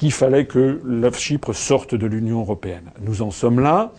qu'il 0.00 0.12
fallait 0.12 0.46
que 0.46 0.80
la 0.86 1.12
Chypre 1.12 1.54
sorte 1.54 1.94
de 1.94 2.06
l'Union 2.06 2.40
européenne. 2.40 2.84
Nous 3.02 3.20
en 3.20 3.30
sommes 3.30 3.60
là. 3.60 3.92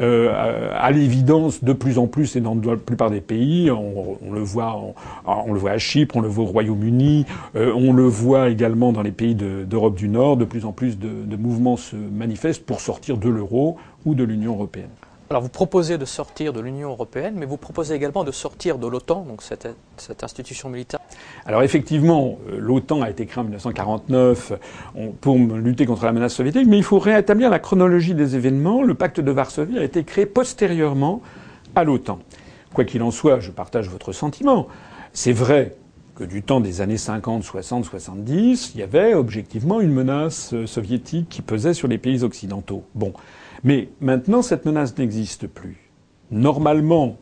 Euh, 0.00 0.32
à 0.74 0.90
l'évidence, 0.92 1.62
de 1.62 1.74
plus 1.74 1.98
en 1.98 2.06
plus, 2.06 2.36
et 2.36 2.40
dans 2.40 2.54
la 2.54 2.78
plupart 2.78 3.10
des 3.10 3.20
pays, 3.20 3.70
on, 3.70 4.32
le 4.32 4.40
voit, 4.40 4.80
on, 5.26 5.52
le 5.52 5.58
voit 5.58 5.72
à 5.72 5.78
Chypre, 5.78 6.16
on 6.16 6.22
le 6.22 6.28
voit 6.28 6.44
au 6.44 6.46
Royaume-Uni, 6.46 7.26
euh, 7.54 7.70
on 7.76 7.92
le 7.92 8.04
voit 8.04 8.48
également 8.48 8.94
dans 8.94 9.02
les 9.02 9.12
pays 9.12 9.34
d'Europe 9.34 9.94
du 9.94 10.08
Nord. 10.08 10.38
De 10.38 10.46
plus 10.46 10.64
en 10.64 10.72
plus 10.72 10.98
de, 10.98 11.10
de 11.26 11.36
mouvements 11.36 11.76
se 11.76 11.96
manifestent 11.96 12.64
pour 12.64 12.80
sortir 12.80 13.18
de 13.18 13.28
l'euro 13.28 13.76
ou 14.06 14.14
de 14.14 14.24
l'Union 14.24 14.54
européenne. 14.54 14.88
Alors 15.32 15.40
vous 15.40 15.48
proposez 15.48 15.96
de 15.96 16.04
sortir 16.04 16.52
de 16.52 16.60
l'Union 16.60 16.90
européenne, 16.90 17.36
mais 17.38 17.46
vous 17.46 17.56
proposez 17.56 17.94
également 17.94 18.22
de 18.22 18.30
sortir 18.32 18.76
de 18.76 18.86
l'OTAN, 18.86 19.24
donc 19.26 19.40
cette, 19.40 19.66
institution 20.22 20.68
militaire. 20.68 21.00
Alors 21.46 21.62
effectivement, 21.62 22.36
euh, 22.50 22.58
l'OTAN 22.58 23.00
a 23.00 23.08
été 23.08 23.24
créée 23.24 23.40
en 23.40 23.44
1949 23.44 24.52
pour 25.22 25.38
lutter 25.38 25.86
contre 25.86 26.04
la 26.04 26.12
menace 26.12 26.34
soviétique, 26.34 26.66
mais 26.68 26.76
il 26.76 26.82
faut 26.82 26.98
rétablir 26.98 27.48
la 27.48 27.60
chronologie 27.60 28.14
des 28.14 28.36
événements. 28.36 28.82
Le 28.82 28.92
pacte 28.92 29.20
de 29.20 29.30
Varsovie 29.30 29.78
a 29.78 29.84
été 29.84 30.04
créé 30.04 30.26
postérieurement 30.26 31.22
à 31.76 31.84
l'OTAN. 31.84 32.18
Quoi 32.74 32.84
qu'il 32.84 33.02
en 33.02 33.10
soit, 33.10 33.40
je 33.40 33.52
partage 33.52 33.88
votre 33.88 34.12
sentiment. 34.12 34.68
C'est 35.14 35.32
vrai 35.32 35.76
que 36.14 36.24
du 36.24 36.42
temps 36.42 36.60
des 36.60 36.82
années 36.82 36.98
50, 36.98 37.42
60, 37.42 37.86
70, 37.86 38.72
il 38.74 38.80
y 38.80 38.82
avait 38.82 39.14
objectivement 39.14 39.80
une 39.80 39.92
menace 39.92 40.52
euh, 40.52 40.66
soviétique 40.66 41.30
qui 41.30 41.40
pesait 41.40 41.72
sur 41.72 41.88
les 41.88 41.96
pays 41.96 42.22
occidentaux. 42.22 42.84
Bon. 42.94 43.14
Mais 43.64 43.88
maintenant, 44.00 44.42
cette 44.42 44.64
menace 44.64 44.96
n'existe 44.98 45.46
plus. 45.46 45.90
Normalement, 46.30 47.16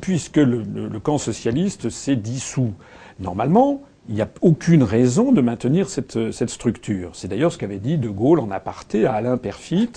puisque 0.00 0.36
le, 0.36 0.98
camp 1.00 1.18
socialiste 1.18 1.90
s'est 1.90 2.16
dissous, 2.16 2.72
normalement, 3.18 3.82
il 4.08 4.16
n'y 4.16 4.20
a 4.20 4.28
aucune 4.40 4.82
raison 4.82 5.32
de 5.32 5.40
maintenir 5.40 5.88
cette, 5.88 6.32
cette 6.32 6.50
structure. 6.50 7.10
C'est 7.14 7.28
d'ailleurs 7.28 7.52
ce 7.52 7.58
qu'avait 7.58 7.78
dit 7.78 7.98
De 7.98 8.08
Gaulle 8.08 8.40
en 8.40 8.50
aparté 8.50 9.06
à 9.06 9.14
Alain 9.14 9.36
Perfit, 9.36 9.90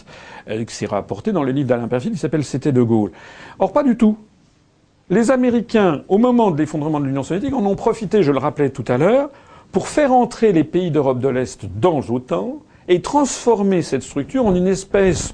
euh, 0.47 0.63
qui 0.63 0.75
s'est 0.75 0.85
rapporté 0.85 1.31
dans 1.31 1.43
le 1.43 1.51
livre 1.51 1.67
d'Alain 1.67 1.87
Perfit 1.87 2.11
qui 2.11 2.17
s'appelle 2.17 2.43
C'était 2.43 2.71
De 2.71 2.83
Gaulle. 2.83 3.11
Or, 3.59 3.73
pas 3.73 3.83
du 3.83 3.97
tout. 3.97 4.17
Les 5.09 5.29
Américains, 5.29 6.03
au 6.07 6.17
moment 6.17 6.49
de 6.49 6.57
l'effondrement 6.57 6.99
de 6.99 7.05
l'Union 7.05 7.23
soviétique, 7.23 7.53
en 7.53 7.65
ont 7.65 7.75
profité, 7.75 8.23
je 8.23 8.31
le 8.31 8.39
rappelais 8.39 8.71
tout 8.71 8.85
à 8.87 8.97
l'heure, 8.97 9.29
pour 9.71 9.87
faire 9.87 10.11
entrer 10.11 10.51
les 10.51 10.63
pays 10.63 10.89
d'Europe 10.89 11.19
de 11.19 11.27
l'Est 11.27 11.65
dans 11.79 11.99
l'OTAN 11.99 12.57
et 12.87 13.01
transformer 13.01 13.81
cette 13.81 14.03
structure 14.03 14.45
en 14.45 14.55
une 14.55 14.67
espèce 14.67 15.33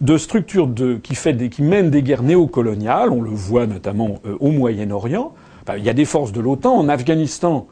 de 0.00 0.18
structure 0.18 0.66
de, 0.66 0.96
qui, 0.96 1.16
des, 1.32 1.48
qui 1.48 1.62
mène 1.62 1.90
des 1.90 2.02
guerres 2.02 2.22
néocoloniales. 2.22 3.10
On 3.10 3.22
le 3.22 3.30
voit 3.30 3.66
notamment 3.66 4.18
euh, 4.26 4.36
au 4.40 4.50
Moyen-Orient. 4.50 5.32
il 5.76 5.84
y 5.84 5.88
a 5.88 5.94
des 5.94 6.04
forces 6.04 6.32
de 6.32 6.40
l'OTAN 6.40 6.74
en 6.74 6.88
Afghanistan. 6.88 7.66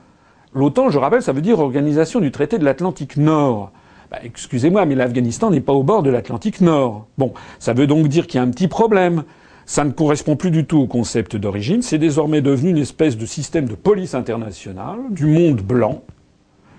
L'OTAN, 0.54 0.90
je 0.90 0.98
rappelle, 0.98 1.22
ça 1.22 1.32
veut 1.32 1.42
dire 1.42 1.58
Organisation 1.58 2.20
du 2.20 2.30
traité 2.30 2.58
de 2.58 2.64
l'Atlantique 2.64 3.16
Nord. 3.16 3.72
Bah, 4.10 4.18
excusez-moi, 4.22 4.86
mais 4.86 4.94
l'Afghanistan 4.94 5.50
n'est 5.50 5.60
pas 5.60 5.72
au 5.72 5.82
bord 5.82 6.02
de 6.02 6.10
l'Atlantique 6.10 6.60
Nord. 6.60 7.06
Bon, 7.18 7.32
ça 7.58 7.72
veut 7.72 7.86
donc 7.86 8.08
dire 8.08 8.26
qu'il 8.26 8.38
y 8.38 8.40
a 8.40 8.46
un 8.46 8.50
petit 8.50 8.68
problème. 8.68 9.24
Ça 9.66 9.82
ne 9.84 9.90
correspond 9.90 10.36
plus 10.36 10.50
du 10.50 10.66
tout 10.66 10.78
au 10.78 10.86
concept 10.86 11.36
d'origine. 11.36 11.82
C'est 11.82 11.98
désormais 11.98 12.42
devenu 12.42 12.70
une 12.70 12.78
espèce 12.78 13.16
de 13.16 13.26
système 13.26 13.66
de 13.66 13.74
police 13.74 14.14
internationale 14.14 14.98
du 15.10 15.26
monde 15.26 15.62
blanc 15.62 16.02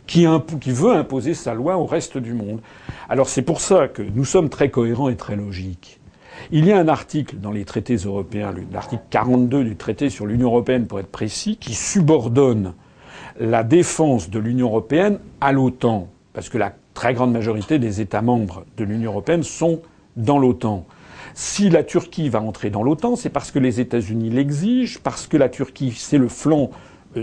qui, 0.08 0.26
veut 0.26 0.94
imposer 0.94 1.34
sa 1.34 1.54
loi 1.54 1.78
au 1.78 1.86
reste 1.86 2.18
du 2.18 2.34
monde. 2.34 2.62
Alors 3.10 3.30
c'est 3.30 3.42
pour 3.42 3.62
ça 3.62 3.88
que 3.88 4.02
nous 4.02 4.26
sommes 4.26 4.50
très 4.50 4.70
cohérents 4.70 5.10
et 5.10 5.16
très 5.16 5.36
logiques. 5.36 6.00
Il 6.52 6.66
y 6.66 6.72
a 6.72 6.78
un 6.78 6.88
article 6.88 7.38
dans 7.38 7.52
les 7.52 7.66
traités 7.66 7.96
européens, 7.96 8.54
l'article 8.72 9.04
42 9.10 9.64
du 9.64 9.76
traité 9.76 10.10
sur 10.10 10.26
l'Union 10.26 10.50
européenne 10.50 10.86
pour 10.86 11.00
être 11.00 11.12
précis, 11.12 11.58
qui 11.58 11.74
subordonne 11.74 12.74
la 13.40 13.64
défense 13.64 14.30
de 14.30 14.40
l'Union 14.40 14.68
européenne 14.68 15.20
à 15.42 15.52
l'OTAN, 15.52 16.08
parce 16.34 16.50
que 16.50 16.58
la 16.58 16.74
très 16.94 17.14
grande 17.14 17.32
majorité 17.32 17.80
des 17.80 18.02
États 18.02 18.22
membres 18.22 18.66
de 18.78 18.84
l'Union 18.84 19.12
européenne 19.12 19.44
sont 19.44 19.82
dans 20.18 20.38
l'OTAN. 20.38 20.86
Si 21.34 21.70
la 21.70 21.84
Turquie 21.84 22.30
va 22.30 22.42
entrer 22.42 22.70
dans 22.70 22.84
l'OTAN, 22.84 23.16
c'est 23.16 23.30
parce 23.30 23.52
que 23.52 23.60
les 23.60 23.82
États-Unis 23.82 24.30
l'exigent, 24.30 25.00
parce 25.04 25.28
que 25.28 25.36
la 25.36 25.50
Turquie, 25.50 25.94
c'est 25.96 26.18
le 26.18 26.30
flanc 26.30 26.70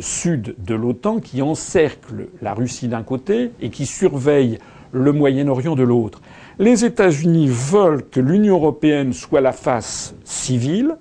sud 0.00 0.54
de 0.58 0.74
l'OTAN 0.74 1.20
qui 1.20 1.42
encercle 1.42 2.28
la 2.40 2.54
Russie 2.54 2.88
d'un 2.88 3.02
côté 3.02 3.52
et 3.60 3.70
qui 3.70 3.86
surveille 3.86 4.58
le 4.92 5.12
Moyen-Orient 5.12 5.74
de 5.74 5.82
l'autre. 5.82 6.20
Les 6.58 6.84
États-Unis 6.84 7.48
veulent 7.48 8.04
que 8.08 8.20
l'Union 8.20 8.56
européenne 8.56 9.12
soit 9.12 9.40
la 9.40 9.52
face 9.52 10.14
civile 10.24 10.96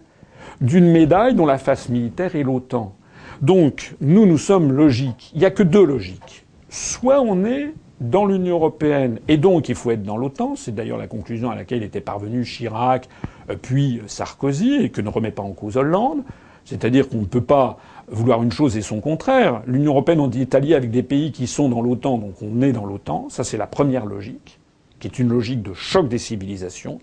d'une 0.62 0.92
médaille 0.92 1.36
dont 1.36 1.46
la 1.46 1.58
face 1.58 1.90
militaire 1.90 2.36
est 2.36 2.44
l'OTAN. 2.44 2.96
Donc, 3.42 3.96
nous, 4.02 4.26
nous 4.26 4.38
sommes 4.38 4.72
logiques. 4.72 5.32
Il 5.34 5.40
n'y 5.40 5.46
a 5.46 5.52
que 5.52 5.64
deux 5.64 5.84
logiques. 5.84 6.46
Soit 6.70 7.22
on 7.22 7.44
est 7.44 7.74
dans 8.00 8.26
l'Union 8.26 8.56
européenne 8.56 9.20
et 9.28 9.38
donc 9.38 9.70
il 9.70 9.76
faut 9.76 9.92
être 9.92 10.04
dans 10.04 10.18
l'OTAN. 10.18 10.56
C'est 10.56 10.74
d'ailleurs 10.74 10.98
la 10.98 11.08
conclusion 11.08 11.52
à 11.52 11.56
laquelle 11.56 11.84
était 11.84 12.02
parvenu 12.02 12.44
Chirac, 12.44 13.08
euh, 13.50 13.56
puis 13.62 14.02
Sarkozy, 14.08 14.76
et 14.84 14.90
que 14.90 15.02
ne 15.02 15.10
remet 15.10 15.32
pas 15.32 15.44
en 15.44 15.52
cause 15.52 15.78
Hollande. 15.78 16.24
C'est-à-dire 16.66 17.10
qu'on 17.10 17.22
ne 17.22 17.26
peut 17.26 17.42
pas 17.42 17.80
vouloir 18.12 18.44
une 18.44 18.52
chose 18.52 18.78
et 18.78 18.82
son 18.82 19.00
contraire. 19.00 19.62
L'Union 19.66 19.94
européenne, 19.94 20.20
on 20.20 20.30
est 20.30 20.54
allié 20.54 20.76
avec 20.76 20.92
des 20.92 21.04
pays 21.04 21.32
qui 21.32 21.48
sont 21.48 21.70
dans 21.70 21.82
l'OTAN, 21.82 22.18
donc 22.18 22.36
on 22.42 22.62
est 22.62 22.74
dans 22.74 22.86
l'OTAN. 22.86 23.28
Ça, 23.30 23.44
c'est 23.44 23.58
la 23.58 23.68
première 23.68 24.06
logique, 24.06 24.60
qui 25.00 25.08
est 25.08 25.18
une 25.18 25.30
logique 25.30 25.64
de 25.64 25.74
choc 25.74 26.08
des 26.08 26.18
civilisations, 26.18 27.00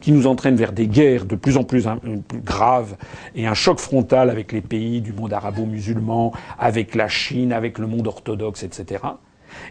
qui 0.00 0.10
nous 0.10 0.26
entraîne 0.26 0.56
vers 0.56 0.72
des 0.72 0.88
guerres 0.88 1.24
de 1.24 1.36
plus 1.36 1.56
en 1.56 1.64
plus, 1.64 1.86
plus 2.26 2.40
graves 2.40 2.96
et 3.34 3.46
un 3.46 3.54
choc 3.54 3.78
frontal 3.78 4.30
avec 4.30 4.52
les 4.52 4.60
pays 4.60 5.00
du 5.00 5.12
monde 5.12 5.32
arabo-musulman, 5.32 6.32
avec 6.58 6.94
la 6.94 7.08
Chine, 7.08 7.52
avec 7.52 7.78
le 7.78 7.86
monde 7.86 8.06
orthodoxe, 8.06 8.64
etc. 8.64 9.02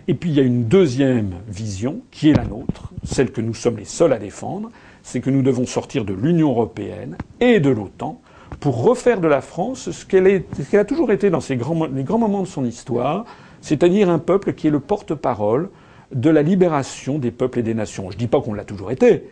Et 0.08 0.14
puis 0.14 0.30
il 0.30 0.36
y 0.36 0.40
a 0.40 0.44
une 0.44 0.66
deuxième 0.66 1.34
vision, 1.48 2.02
qui 2.12 2.30
est 2.30 2.34
la 2.34 2.46
nôtre, 2.46 2.94
celle 3.04 3.32
que 3.32 3.42
nous 3.42 3.54
sommes 3.54 3.78
les 3.78 3.86
seuls 3.86 4.14
à 4.14 4.20
défendre, 4.20 4.72
c'est 5.04 5.22
que 5.22 5.30
nous 5.30 5.42
devons 5.42 5.66
sortir 5.66 6.06
de 6.06 6.14
l'Union 6.14 6.50
européenne 6.50 7.18
et 7.40 7.60
de 7.60 7.70
l'OTAN 7.70 8.20
pour 8.60 8.84
refaire 8.84 9.20
de 9.20 9.28
la 9.28 9.42
France 9.42 9.92
ce 9.92 10.06
qu'elle 10.06 10.44
a 10.74 10.86
toujours 10.86 11.12
été 11.12 11.30
dans 11.30 11.40
les 11.50 12.04
grands 12.04 12.18
moments 12.18 12.42
de 12.42 12.48
son 12.48 12.66
histoire, 12.66 13.26
c'est-à-dire 13.62 14.10
un 14.10 14.20
peuple 14.20 14.54
qui 14.54 14.68
est 14.68 14.72
le 14.72 14.80
porte-parole 14.80 15.70
de 16.14 16.30
la 16.30 16.42
libération 16.42 17.20
des 17.20 17.32
peuples 17.32 17.60
et 17.60 17.64
des 17.64 17.74
nations. 17.74 18.10
Je 18.10 18.16
ne 18.16 18.20
dis 18.20 18.28
pas 18.28 18.42
qu'on 18.42 18.54
l'a 18.54 18.64
toujours 18.64 18.92
été. 18.92 19.24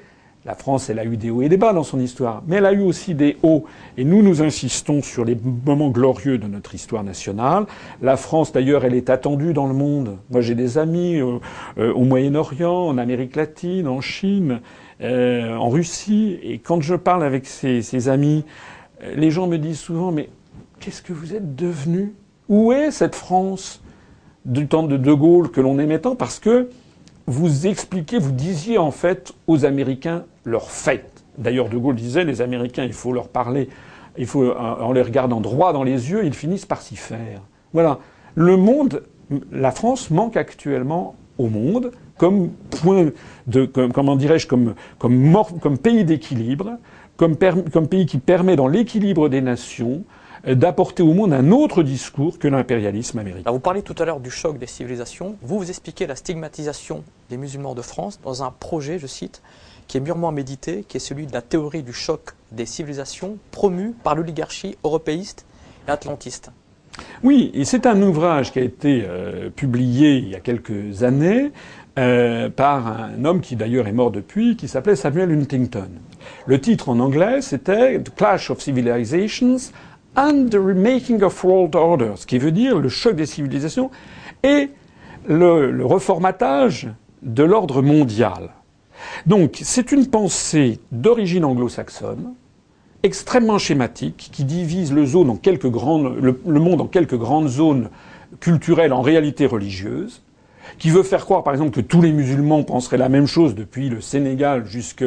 La 0.45 0.53
France, 0.53 0.91
elle 0.91 0.99
a 0.99 1.05
eu 1.05 1.17
des 1.17 1.31
hauts 1.31 1.41
et 1.41 1.49
des 1.49 1.57
bas 1.57 1.73
dans 1.73 1.83
son 1.83 1.99
histoire, 1.99 2.43
mais 2.45 2.57
elle 2.57 2.67
a 2.67 2.71
eu 2.71 2.81
aussi 2.81 3.15
des 3.15 3.35
hauts. 3.41 3.65
Et 3.97 4.03
nous, 4.03 4.21
nous 4.21 4.43
insistons 4.43 5.01
sur 5.01 5.25
les 5.25 5.35
moments 5.65 5.89
glorieux 5.89 6.37
de 6.37 6.45
notre 6.45 6.75
histoire 6.75 7.03
nationale. 7.03 7.65
La 8.03 8.15
France, 8.15 8.51
d'ailleurs, 8.51 8.85
elle 8.85 8.93
est 8.93 9.09
attendue 9.09 9.53
dans 9.53 9.65
le 9.65 9.73
monde. 9.73 10.17
Moi, 10.29 10.41
j'ai 10.41 10.53
des 10.53 10.77
amis 10.77 11.19
euh, 11.19 11.39
euh, 11.79 11.91
au 11.93 12.03
Moyen-Orient, 12.03 12.75
en 12.75 12.99
Amérique 12.99 13.35
latine, 13.35 13.87
en 13.87 14.01
Chine, 14.01 14.61
euh, 15.01 15.55
en 15.55 15.69
Russie. 15.69 16.37
Et 16.43 16.59
quand 16.59 16.79
je 16.79 16.93
parle 16.93 17.23
avec 17.23 17.47
ces, 17.47 17.81
ces 17.81 18.07
amis, 18.07 18.45
les 19.01 19.31
gens 19.31 19.47
me 19.47 19.57
disent 19.57 19.79
souvent, 19.79 20.11
mais 20.11 20.29
qu'est-ce 20.79 21.01
que 21.01 21.13
vous 21.13 21.33
êtes 21.33 21.55
devenu? 21.55 22.13
Où 22.49 22.71
est 22.71 22.91
cette 22.91 23.15
France 23.15 23.81
du 24.45 24.67
temps 24.67 24.83
de 24.83 24.97
De 24.97 25.13
Gaulle 25.13 25.49
que 25.49 25.61
l'on 25.61 25.79
aimait 25.79 25.99
tant? 25.99 26.15
Parce 26.15 26.39
que 26.39 26.69
vous 27.27 27.67
expliquez, 27.67 28.19
vous 28.19 28.31
disiez 28.31 28.77
en 28.77 28.91
fait 28.91 29.33
aux 29.47 29.65
Américains 29.65 30.25
leur 30.43 30.69
fait. 30.69 31.23
D'ailleurs, 31.37 31.69
De 31.69 31.77
Gaulle 31.77 31.95
disait, 31.95 32.23
les 32.23 32.41
Américains, 32.41 32.83
il 32.83 32.93
faut 32.93 33.11
leur 33.11 33.27
parler, 33.27 33.69
il 34.17 34.27
faut, 34.27 34.51
en 34.51 34.91
les 34.93 35.01
regardant 35.01 35.41
droit 35.41 35.73
dans 35.73 35.83
les 35.83 36.11
yeux, 36.11 36.25
ils 36.25 36.33
finissent 36.33 36.65
par 36.65 36.81
s'y 36.81 36.95
faire. 36.95 37.41
Voilà. 37.73 37.99
Le 38.35 38.55
monde, 38.57 39.03
la 39.51 39.71
France 39.71 40.11
manque 40.11 40.37
actuellement 40.37 41.15
au 41.37 41.47
monde 41.47 41.91
comme 42.17 42.49
point 42.81 43.07
de, 43.47 43.65
comment 43.65 44.15
dirais-je, 44.15 44.47
comme, 44.47 44.75
comme, 44.99 45.35
comme 45.61 45.77
pays 45.77 46.05
d'équilibre 46.05 46.77
comme, 47.17 47.37
pays 47.37 48.05
qui 48.05 48.17
permet, 48.17 48.55
dans 48.55 48.67
l'équilibre 48.67 49.29
des 49.29 49.41
nations, 49.41 50.03
euh, 50.47 50.55
d'apporter 50.55 51.03
au 51.03 51.13
monde 51.13 51.33
un 51.33 51.51
autre 51.51 51.83
discours 51.83 52.39
que 52.39 52.47
l'impérialisme 52.47 53.19
américain. 53.19 53.51
vous 53.51 53.59
parlez 53.59 53.81
tout 53.81 53.95
à 53.99 54.05
l'heure 54.05 54.19
du 54.19 54.31
choc 54.31 54.57
des 54.57 54.67
civilisations. 54.67 55.35
Vous 55.41 55.57
vous 55.57 55.69
expliquez 55.69 56.07
la 56.07 56.15
stigmatisation 56.15 57.03
des 57.29 57.37
musulmans 57.37 57.75
de 57.75 57.81
France 57.81 58.19
dans 58.23 58.43
un 58.43 58.51
projet, 58.51 58.99
je 58.99 59.07
cite, 59.07 59.41
qui 59.87 59.97
est 59.97 60.01
mûrement 60.01 60.31
médité, 60.31 60.83
qui 60.87 60.97
est 60.97 60.99
celui 60.99 61.27
de 61.27 61.33
la 61.33 61.41
théorie 61.41 61.83
du 61.83 61.93
choc 61.93 62.31
des 62.51 62.65
civilisations 62.65 63.37
promue 63.51 63.93
par 64.03 64.15
l'oligarchie 64.15 64.77
européiste 64.83 65.45
et 65.87 65.91
atlantiste. 65.91 66.51
Oui, 67.23 67.51
et 67.53 67.65
c'est 67.65 67.85
un 67.85 68.01
ouvrage 68.01 68.51
qui 68.51 68.59
a 68.59 68.63
été 68.63 69.03
euh, 69.05 69.49
publié 69.49 70.15
il 70.15 70.29
y 70.29 70.35
a 70.35 70.39
quelques 70.39 71.03
années 71.03 71.51
euh, 71.97 72.49
par 72.49 72.87
un 72.87 73.25
homme 73.25 73.41
qui 73.41 73.55
d'ailleurs 73.55 73.87
est 73.87 73.93
mort 73.93 74.11
depuis, 74.11 74.55
qui 74.55 74.67
s'appelait 74.67 74.95
Samuel 74.95 75.31
Huntington. 75.31 75.89
Le 76.45 76.59
titre 76.59 76.89
en 76.89 76.99
anglais, 76.99 77.41
c'était 77.41 77.99
The 77.99 78.13
Clash 78.15 78.49
of 78.51 78.61
Civilizations 78.61 79.71
and 80.15 80.47
the 80.49 80.55
Remaking 80.55 81.21
of 81.23 81.43
World 81.43 81.75
Order, 81.75 82.13
ce 82.15 82.25
qui 82.25 82.37
veut 82.37 82.51
dire 82.51 82.79
le 82.79 82.89
choc 82.89 83.15
des 83.15 83.25
civilisations 83.25 83.91
et 84.43 84.69
le, 85.27 85.85
reformatage 85.85 86.89
de 87.21 87.43
l'ordre 87.43 87.81
mondial. 87.81 88.51
Donc, 89.25 89.59
c'est 89.61 89.91
une 89.91 90.07
pensée 90.07 90.79
d'origine 90.91 91.43
anglo-saxonne, 91.43 92.33
extrêmement 93.03 93.57
schématique, 93.57 94.29
qui 94.31 94.45
divise 94.45 94.93
le, 94.93 95.03
le 95.03 96.59
monde 96.59 96.81
en 96.81 96.87
quelques 96.87 97.17
grandes 97.17 97.49
zones 97.49 97.89
culturelles 98.39 98.93
en 98.93 99.01
réalité 99.01 99.45
religieuses, 99.45 100.21
qui 100.77 100.89
veut 100.89 101.03
faire 101.03 101.25
croire, 101.25 101.43
par 101.43 101.53
exemple, 101.53 101.71
que 101.71 101.81
tous 101.81 102.01
les 102.01 102.11
musulmans 102.11 102.63
penseraient 102.63 102.97
la 102.97 103.09
même 103.09 103.27
chose 103.27 103.55
depuis 103.55 103.89
le 103.89 104.01
Sénégal 104.01 104.65
jusqu'à 104.65 105.05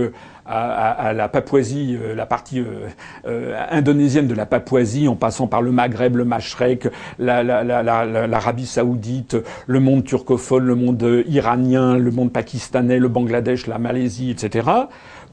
à, 0.48 1.12
la 1.12 1.28
Papouasie, 1.28 1.98
euh, 2.00 2.14
la 2.14 2.24
partie 2.24 2.60
euh, 2.60 2.88
euh, 3.26 3.54
indonésienne 3.70 4.26
de 4.26 4.34
la 4.34 4.46
Papouasie, 4.46 5.06
en 5.06 5.14
passant 5.14 5.46
par 5.46 5.60
le 5.60 5.70
Maghreb, 5.72 6.16
le 6.16 6.24
Machrek, 6.24 6.88
l'Arabie 7.18 8.66
saoudite, 8.66 9.36
le 9.66 9.80
monde 9.80 10.04
turcophone, 10.04 10.64
le 10.64 10.74
monde 10.74 11.24
iranien, 11.28 11.98
le 11.98 12.10
monde 12.10 12.32
pakistanais, 12.32 12.98
le 12.98 13.08
Bangladesh, 13.08 13.66
la 13.66 13.78
Malaisie, 13.78 14.30
etc 14.30 14.68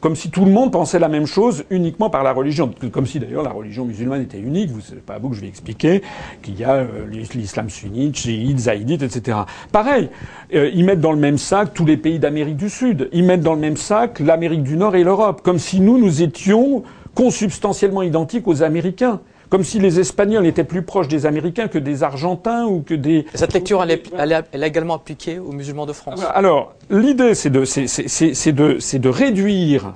comme 0.01 0.15
si 0.15 0.29
tout 0.29 0.45
le 0.45 0.51
monde 0.51 0.71
pensait 0.71 0.99
la 0.99 1.07
même 1.07 1.25
chose 1.25 1.63
uniquement 1.69 2.09
par 2.09 2.23
la 2.23 2.31
religion. 2.31 2.71
Comme 2.91 3.05
si 3.05 3.19
d'ailleurs 3.19 3.43
la 3.43 3.51
religion 3.51 3.85
musulmane 3.85 4.21
était 4.21 4.39
unique. 4.39 4.69
Vous, 4.71 4.81
c'est 4.81 5.03
pas 5.03 5.15
à 5.15 5.19
vous 5.19 5.29
que 5.29 5.35
je 5.35 5.41
vais 5.41 5.47
expliquer 5.47 6.01
qu'il 6.41 6.59
y 6.59 6.63
a 6.63 6.75
euh, 6.75 7.07
l'islam 7.33 7.69
sunnite, 7.69 8.17
chiite, 8.17 8.59
zaïdite, 8.59 9.01
etc. 9.01 9.39
Pareil, 9.71 10.09
euh, 10.53 10.69
ils 10.73 10.85
mettent 10.85 11.01
dans 11.01 11.11
le 11.11 11.19
même 11.19 11.37
sac 11.37 11.73
tous 11.73 11.85
les 11.85 11.97
pays 11.97 12.19
d'Amérique 12.19 12.57
du 12.57 12.69
Sud. 12.69 13.09
Ils 13.13 13.23
mettent 13.23 13.41
dans 13.41 13.55
le 13.55 13.61
même 13.61 13.77
sac 13.77 14.19
l'Amérique 14.19 14.63
du 14.63 14.77
Nord 14.77 14.95
et 14.95 15.03
l'Europe. 15.03 15.41
Comme 15.43 15.59
si 15.59 15.79
nous, 15.79 15.97
nous 15.97 16.21
étions 16.21 16.83
consubstantiellement 17.13 18.01
identiques 18.01 18.47
aux 18.47 18.61
Américains. 18.61 19.21
Comme 19.49 19.63
si 19.63 19.79
les 19.79 19.99
Espagnols 19.99 20.45
étaient 20.45 20.63
plus 20.63 20.81
proches 20.81 21.07
des 21.07 21.25
Américains 21.25 21.67
que 21.67 21.77
des 21.77 22.03
Argentins 22.03 22.65
ou 22.65 22.81
que 22.81 22.93
des. 22.93 23.25
Cette 23.33 23.53
lecture, 23.53 23.83
elle 23.83 23.91
est, 23.91 24.11
elle 24.17 24.31
est, 24.31 24.43
elle 24.51 24.63
est 24.63 24.67
également 24.67 24.95
appliquée 24.95 25.39
aux 25.39 25.51
musulmans 25.51 25.85
de 25.85 25.93
France. 25.93 26.23
Alors, 26.33 26.73
l'idée, 26.89 27.35
c'est 27.35 27.49
de, 27.49 29.09
réduire 29.09 29.93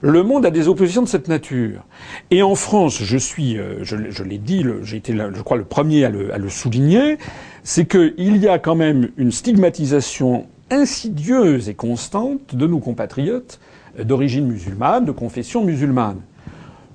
le 0.00 0.22
monde 0.22 0.44
a 0.44 0.50
des 0.50 0.68
oppositions 0.68 1.00
de 1.00 1.08
cette 1.08 1.28
nature. 1.28 1.82
Et 2.30 2.42
en 2.42 2.54
France, 2.54 3.02
je 3.02 3.16
suis, 3.16 3.58
euh, 3.58 3.82
je, 3.82 3.96
je 4.10 4.22
l'ai 4.22 4.36
dit, 4.36 4.62
j'ai 4.82 4.98
été, 4.98 5.16
je 5.16 5.40
crois, 5.40 5.56
le 5.56 5.64
premier 5.64 6.04
à 6.04 6.10
le, 6.10 6.34
à 6.34 6.36
le 6.36 6.50
souligner, 6.50 7.16
c'est 7.62 7.86
qu'il 7.86 8.36
y 8.36 8.46
a 8.46 8.58
quand 8.58 8.74
même 8.74 9.08
une 9.16 9.32
stigmatisation 9.32 10.46
insidieuse 10.70 11.70
et 11.70 11.74
constante 11.74 12.54
de 12.54 12.66
nos 12.66 12.80
compatriotes 12.80 13.60
d'origine 13.98 14.46
musulmane, 14.46 15.06
de 15.06 15.12
confession 15.12 15.64
musulmane. 15.64 16.20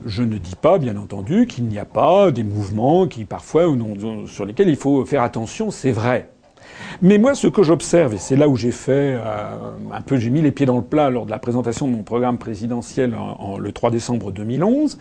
Je 0.06 0.24
ne 0.24 0.38
dis 0.38 0.56
pas, 0.56 0.78
bien 0.78 0.98
entendu, 0.98 1.46
qu'il 1.46 1.66
n'y 1.66 1.78
a 1.78 1.86
pas 1.86 2.32
des 2.32 2.44
mouvements 2.44 3.08
qui 3.08 3.26
parfois 3.26 3.66
sur 4.28 4.46
lesquels 4.46 4.70
il 4.70 4.78
faut 4.78 5.06
faire 5.06 5.24
attention, 5.24 5.72
c'est 5.72 5.92
vrai. 5.92 6.30
Mais 7.02 7.18
moi, 7.18 7.36
ce 7.36 7.48
que 7.48 7.64
j'observe, 7.64 8.14
et 8.14 8.18
c'est 8.18 8.36
là 8.36 8.48
où 8.48 8.56
j'ai 8.56 8.72
fait 8.72 9.16
euh, 9.16 9.22
un 9.92 10.02
peu, 10.02 10.18
j'ai 10.18 10.30
mis 10.30 10.42
les 10.42 10.52
pieds 10.52 10.66
dans 10.66 10.78
le 10.78 10.84
plat 10.84 11.10
lors 11.10 11.26
de 11.26 11.32
la 11.32 11.40
présentation 11.40 11.88
de 11.88 11.94
mon 11.94 12.04
programme 12.04 12.38
présidentiel 12.38 13.16
en, 13.16 13.58
le 13.58 13.72
3 13.72 13.92
décembre 13.92 14.32
2011, 14.32 14.98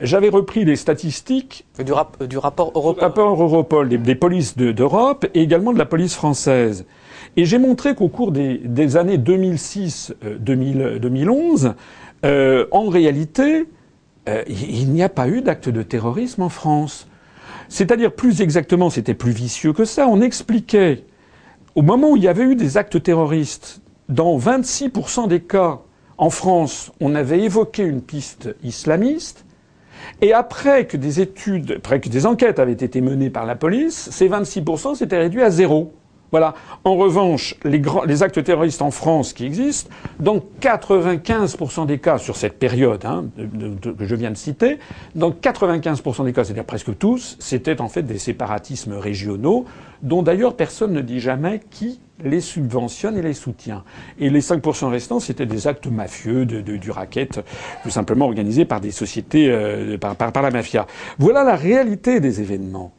j'avais 0.00 0.28
repris 0.28 0.64
les 0.64 0.76
statistiques 0.76 1.66
du, 1.78 1.92
du 2.26 2.38
rapport 2.38 2.72
Europol, 2.74 3.04
rapport 3.04 3.42
Europol 3.42 3.88
des, 3.88 4.14
polices 4.14 4.56
d'Europe 4.56 5.26
et 5.34 5.42
également 5.42 5.72
de 5.72 5.78
la 5.78 5.86
police 5.86 6.14
française. 6.14 6.86
Et 7.36 7.44
j'ai 7.44 7.58
montré 7.58 7.94
qu'au 7.94 8.08
cours 8.08 8.32
des, 8.32 8.58
des 8.58 8.96
années 8.96 9.18
2006-2011, 9.18 11.66
euh, 11.66 11.72
euh, 12.24 12.66
en 12.70 12.88
réalité, 12.88 13.66
euh, 14.28 14.42
il 14.46 14.90
n'y 14.92 15.02
a 15.02 15.08
pas 15.08 15.28
eu 15.28 15.42
d'acte 15.42 15.68
de 15.68 15.82
terrorisme 15.82 16.42
en 16.42 16.48
France. 16.48 17.08
C'est-à-dire, 17.68 18.12
plus 18.12 18.40
exactement, 18.40 18.90
c'était 18.90 19.14
plus 19.14 19.32
vicieux 19.32 19.72
que 19.72 19.84
ça. 19.84 20.06
On 20.06 20.20
expliquait, 20.20 21.04
au 21.74 21.82
moment 21.82 22.10
où 22.10 22.16
il 22.16 22.22
y 22.22 22.28
avait 22.28 22.44
eu 22.44 22.54
des 22.54 22.76
actes 22.76 23.02
terroristes, 23.02 23.80
dans 24.08 24.36
26% 24.38 25.28
des 25.28 25.40
cas, 25.40 25.80
en 26.18 26.30
France, 26.30 26.92
on 27.00 27.14
avait 27.14 27.40
évoqué 27.40 27.82
une 27.82 28.02
piste 28.02 28.54
islamiste, 28.62 29.44
et 30.20 30.32
après 30.32 30.86
que 30.86 30.96
des 30.96 31.20
études, 31.20 31.74
après 31.78 32.00
que 32.00 32.08
des 32.08 32.26
enquêtes 32.26 32.58
avaient 32.58 32.72
été 32.72 33.00
menées 33.00 33.30
par 33.30 33.46
la 33.46 33.56
police, 33.56 34.10
ces 34.10 34.28
26% 34.28 34.96
s'étaient 34.96 35.18
réduits 35.18 35.42
à 35.42 35.50
zéro. 35.50 35.92
Voilà. 36.32 36.54
En 36.84 36.96
revanche, 36.96 37.54
les, 37.62 38.22
actes 38.22 38.42
terroristes 38.42 38.80
en 38.80 38.90
France 38.90 39.34
qui 39.34 39.44
existent, 39.44 39.90
dans 40.18 40.40
95% 40.62 41.86
des 41.86 41.98
cas 41.98 42.16
sur 42.16 42.36
cette 42.36 42.58
période 42.58 43.04
hein, 43.04 43.26
que 43.36 44.06
je 44.06 44.14
viens 44.14 44.30
de 44.30 44.36
citer, 44.36 44.78
dans 45.14 45.30
95% 45.30 46.24
des 46.24 46.32
cas, 46.32 46.44
c'est-à-dire 46.44 46.64
presque 46.64 46.96
tous, 46.98 47.36
c'était 47.38 47.82
en 47.82 47.88
fait 47.88 48.02
des 48.02 48.18
séparatismes 48.18 48.94
régionaux, 48.94 49.66
dont 50.02 50.22
d'ailleurs 50.22 50.56
personne 50.56 50.92
ne 50.92 51.02
dit 51.02 51.20
jamais 51.20 51.60
qui 51.70 52.00
les 52.24 52.40
subventionne 52.40 53.18
et 53.18 53.22
les 53.22 53.34
soutient. 53.34 53.84
Et 54.18 54.30
les 54.30 54.40
5% 54.40 54.88
restants, 54.88 55.20
c'était 55.20 55.46
des 55.46 55.66
actes 55.66 55.86
mafieux, 55.86 56.46
du 56.46 56.90
racket, 56.90 57.40
tout 57.82 57.90
simplement 57.90 58.24
organisés 58.24 58.64
par 58.64 58.80
des 58.80 58.90
sociétés, 58.90 59.50
euh, 59.50 59.98
par, 59.98 60.16
par 60.16 60.42
la 60.42 60.50
mafia. 60.50 60.86
Voilà 61.18 61.44
la 61.44 61.56
réalité 61.56 62.20
des 62.20 62.40
événements. 62.40 62.92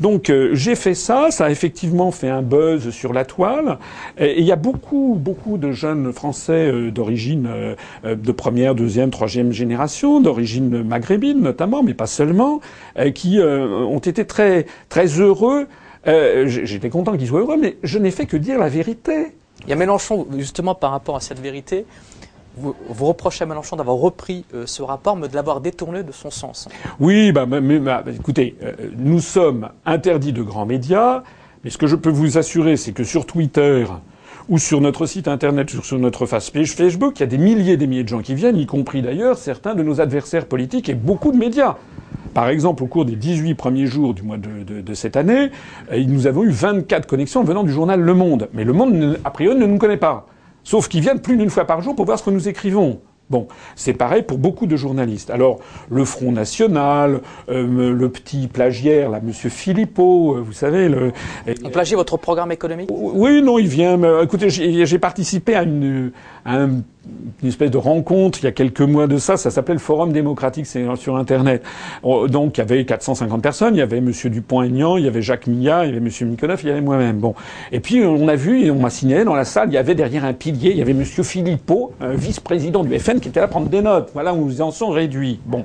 Donc 0.00 0.30
euh, 0.30 0.50
j'ai 0.54 0.74
fait 0.74 0.94
ça, 0.94 1.30
ça 1.30 1.46
a 1.46 1.50
effectivement 1.50 2.10
fait 2.10 2.28
un 2.28 2.42
buzz 2.42 2.90
sur 2.90 3.12
la 3.12 3.24
toile. 3.24 3.78
Et 4.18 4.40
il 4.40 4.46
y 4.46 4.52
a 4.52 4.56
beaucoup, 4.56 5.16
beaucoup 5.18 5.58
de 5.58 5.72
jeunes 5.72 6.12
Français 6.12 6.70
euh, 6.70 6.90
d'origine 6.90 7.48
euh, 7.48 7.74
de 8.14 8.32
première, 8.32 8.74
deuxième, 8.74 9.10
troisième 9.10 9.52
génération, 9.52 10.20
d'origine 10.20 10.82
maghrébine 10.82 11.40
notamment, 11.40 11.82
mais 11.82 11.94
pas 11.94 12.06
seulement, 12.06 12.60
qui 13.14 13.38
ont 13.40 13.98
été 13.98 14.24
très, 14.24 14.66
très 14.88 15.06
heureux. 15.06 15.66
J'étais 16.04 16.90
content 16.90 17.16
qu'ils 17.16 17.28
soient 17.28 17.40
heureux, 17.40 17.56
mais 17.60 17.76
je 17.82 17.98
n'ai 17.98 18.10
fait 18.10 18.26
que 18.26 18.36
dire 18.36 18.58
la 18.58 18.68
vérité. 18.68 19.34
Il 19.64 19.70
y 19.70 19.72
a 19.72 19.76
Mélenchon, 19.76 20.26
justement, 20.36 20.74
par 20.74 20.92
rapport 20.92 21.16
à 21.16 21.20
cette 21.20 21.40
vérité, 21.40 21.84
vous, 22.58 22.74
reprochez 23.06 23.44
à 23.44 23.46
Mélenchon 23.46 23.76
d'avoir 23.76 23.96
repris 23.96 24.44
euh, 24.54 24.64
ce 24.66 24.82
rapport, 24.82 25.16
mais 25.16 25.28
de 25.28 25.34
l'avoir 25.34 25.60
détourné 25.60 26.02
de 26.02 26.12
son 26.12 26.30
sens. 26.30 26.68
Oui, 27.00 27.32
bah, 27.32 27.46
mais, 27.46 27.78
bah, 27.78 28.02
écoutez, 28.14 28.56
euh, 28.62 28.72
nous 28.96 29.20
sommes 29.20 29.70
interdits 29.86 30.32
de 30.32 30.42
grands 30.42 30.66
médias, 30.66 31.22
mais 31.64 31.70
ce 31.70 31.78
que 31.78 31.86
je 31.86 31.96
peux 31.96 32.10
vous 32.10 32.38
assurer, 32.38 32.76
c'est 32.76 32.92
que 32.92 33.04
sur 33.04 33.26
Twitter 33.26 33.86
ou 34.48 34.58
sur 34.58 34.80
notre 34.80 35.06
site 35.06 35.28
internet, 35.28 35.70
sur, 35.82 35.98
notre 35.98 36.26
page 36.26 36.50
Facebook, 36.50 37.18
il 37.18 37.20
y 37.20 37.22
a 37.22 37.26
des 37.26 37.38
milliers 37.38 37.74
et 37.74 37.76
des 37.76 37.86
milliers 37.86 38.04
de 38.04 38.08
gens 38.08 38.22
qui 38.22 38.34
viennent, 38.34 38.56
y 38.56 38.66
compris 38.66 39.02
d'ailleurs 39.02 39.36
certains 39.36 39.74
de 39.74 39.82
nos 39.82 40.00
adversaires 40.00 40.46
politiques 40.46 40.88
et 40.88 40.94
beaucoup 40.94 41.32
de 41.32 41.36
médias. 41.36 41.76
Par 42.32 42.48
exemple, 42.48 42.82
au 42.82 42.86
cours 42.86 43.04
des 43.04 43.16
18 43.16 43.54
premiers 43.54 43.86
jours 43.86 44.14
du 44.14 44.22
mois 44.22 44.36
de 44.38 44.94
cette 44.94 45.16
année, 45.16 45.50
euh, 45.92 46.04
nous 46.06 46.26
avons 46.26 46.44
eu 46.44 46.50
24 46.50 47.06
connexions 47.06 47.42
venant 47.42 47.64
du 47.64 47.72
journal 47.72 48.00
Le 48.00 48.14
Monde. 48.14 48.48
Mais 48.52 48.64
Le 48.64 48.72
Monde, 48.72 49.18
a 49.24 49.30
priori, 49.30 49.56
ne 49.56 49.66
nous 49.66 49.78
connaît 49.78 49.96
pas. 49.96 50.26
Sauf 50.68 50.86
qu'ils 50.88 51.00
viennent 51.00 51.22
plus 51.22 51.38
d'une 51.38 51.48
fois 51.48 51.64
par 51.64 51.80
jour 51.80 51.96
pour 51.96 52.04
voir 52.04 52.18
ce 52.18 52.24
que 52.24 52.28
nous 52.28 52.46
écrivons. 52.46 53.00
Bon, 53.30 53.46
c'est 53.76 53.92
pareil 53.92 54.22
pour 54.22 54.38
beaucoup 54.38 54.66
de 54.66 54.76
journalistes. 54.76 55.28
Alors, 55.28 55.58
le 55.90 56.04
Front 56.06 56.32
National, 56.32 57.20
euh, 57.50 57.92
le 57.92 58.08
petit 58.08 58.48
plagiaire, 58.48 59.10
là, 59.10 59.20
Monsieur 59.22 59.50
Philippot, 59.50 60.36
euh, 60.36 60.40
vous 60.40 60.54
savez, 60.54 60.88
le. 60.88 61.12
On 61.62 61.68
plagie 61.68 61.94
votre 61.94 62.16
programme 62.16 62.52
économique? 62.52 62.88
Oui, 62.90 63.42
non, 63.42 63.58
il 63.58 63.68
vient. 63.68 63.98
Mais, 63.98 64.08
écoutez, 64.22 64.48
j'ai 64.48 64.98
participé 64.98 65.54
à 65.54 65.64
une, 65.64 66.12
à 66.46 66.56
un 66.56 66.80
une 67.42 67.48
espèce 67.48 67.70
de 67.70 67.78
rencontre 67.78 68.40
il 68.42 68.44
y 68.44 68.48
a 68.48 68.52
quelques 68.52 68.80
mois 68.80 69.06
de 69.06 69.18
ça, 69.18 69.36
ça 69.36 69.50
s'appelait 69.50 69.74
le 69.74 69.80
Forum 69.80 70.12
démocratique 70.12 70.66
sur 70.66 71.16
Internet. 71.16 71.62
Oh, 72.02 72.26
donc 72.28 72.58
il 72.58 72.60
y 72.60 72.62
avait 72.62 72.84
450 72.84 73.42
personnes, 73.42 73.74
il 73.74 73.78
y 73.78 73.82
avait 73.82 74.00
Monsieur 74.00 74.30
Dupont-Aignan, 74.30 74.96
il 74.96 75.04
y 75.04 75.08
avait 75.08 75.22
Jacques 75.22 75.46
Millat, 75.46 75.84
il 75.84 75.88
y 75.88 75.92
avait 75.92 76.00
Monsieur 76.00 76.26
Mikonoff, 76.26 76.62
il 76.64 76.68
y 76.68 76.72
avait 76.72 76.80
moi-même. 76.80 77.18
Bon, 77.18 77.34
et 77.72 77.80
puis 77.80 78.04
on 78.04 78.28
a 78.28 78.34
vu 78.34 78.62
et 78.62 78.70
on 78.70 78.78
m'a 78.78 78.90
signé 78.90 79.24
dans 79.24 79.34
la 79.34 79.44
salle, 79.44 79.68
il 79.70 79.74
y 79.74 79.78
avait 79.78 79.94
derrière 79.94 80.24
un 80.24 80.32
pilier, 80.32 80.70
il 80.70 80.78
y 80.78 80.82
avait 80.82 80.94
Monsieur 80.94 81.22
Philippot, 81.22 81.92
vice-président 82.00 82.82
du 82.82 82.98
FN, 82.98 83.17
qui 83.20 83.28
était 83.28 83.40
là 83.40 83.46
à 83.46 83.48
prendre 83.48 83.68
des 83.68 83.82
notes. 83.82 84.10
Voilà 84.12 84.32
où 84.34 84.44
nous 84.44 84.60
en 84.60 84.70
sont 84.70 84.90
réduits. 84.90 85.40
Bon, 85.44 85.64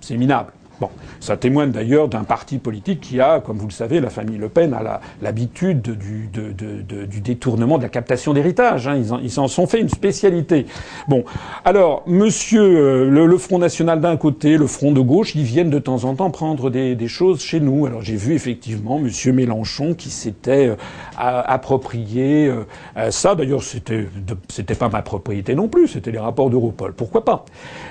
c'est 0.00 0.16
minable. 0.16 0.52
Bon, 0.80 0.88
ça 1.20 1.36
témoigne 1.36 1.70
d'ailleurs 1.72 2.08
d'un 2.08 2.24
parti 2.24 2.56
politique 2.56 3.00
qui 3.00 3.20
a, 3.20 3.40
comme 3.40 3.58
vous 3.58 3.66
le 3.66 3.72
savez, 3.72 4.00
la 4.00 4.08
famille 4.08 4.38
Le 4.38 4.48
Pen 4.48 4.72
a 4.72 5.00
l'habitude 5.20 5.82
du, 5.82 6.28
du, 6.28 7.20
détournement 7.20 7.76
de 7.76 7.82
la 7.82 7.90
captation 7.90 8.32
d'héritage. 8.32 8.88
Hein. 8.88 9.02
Ils, 9.22 9.40
en, 9.40 9.48
sont 9.48 9.66
fait 9.66 9.80
une 9.80 9.90
spécialité. 9.90 10.64
Bon, 11.06 11.24
alors, 11.66 12.02
Monsieur 12.06 12.62
euh, 12.62 13.10
le, 13.10 13.38
Front 13.38 13.58
National 13.58 14.00
d'un 14.00 14.16
côté, 14.16 14.56
le 14.56 14.66
Front 14.66 14.92
de 14.92 15.00
gauche, 15.00 15.34
ils 15.34 15.42
viennent 15.42 15.68
de 15.68 15.78
temps 15.78 16.04
en 16.04 16.14
temps 16.14 16.30
prendre 16.30 16.70
des, 16.70 16.94
des 16.94 17.08
choses 17.08 17.42
chez 17.42 17.60
nous. 17.60 17.84
Alors 17.84 18.00
j'ai 18.00 18.16
vu 18.16 18.34
effectivement 18.34 18.98
Monsieur 18.98 19.32
Mélenchon 19.32 19.94
qui 19.94 20.08
s'était 20.08 20.68
euh, 20.68 20.76
approprié 21.16 22.48
euh, 22.48 23.10
ça. 23.10 23.34
D'ailleurs, 23.34 23.62
c'était 23.62 24.06
c'était 24.48 24.74
pas 24.74 24.88
ma 24.88 25.02
propriété 25.02 25.54
non 25.54 25.68
plus. 25.68 25.88
C'était 25.88 26.10
les 26.10 26.18
rapports 26.18 26.48
d'Europol. 26.48 26.94
Pourquoi 26.94 27.24
pas? 27.24 27.44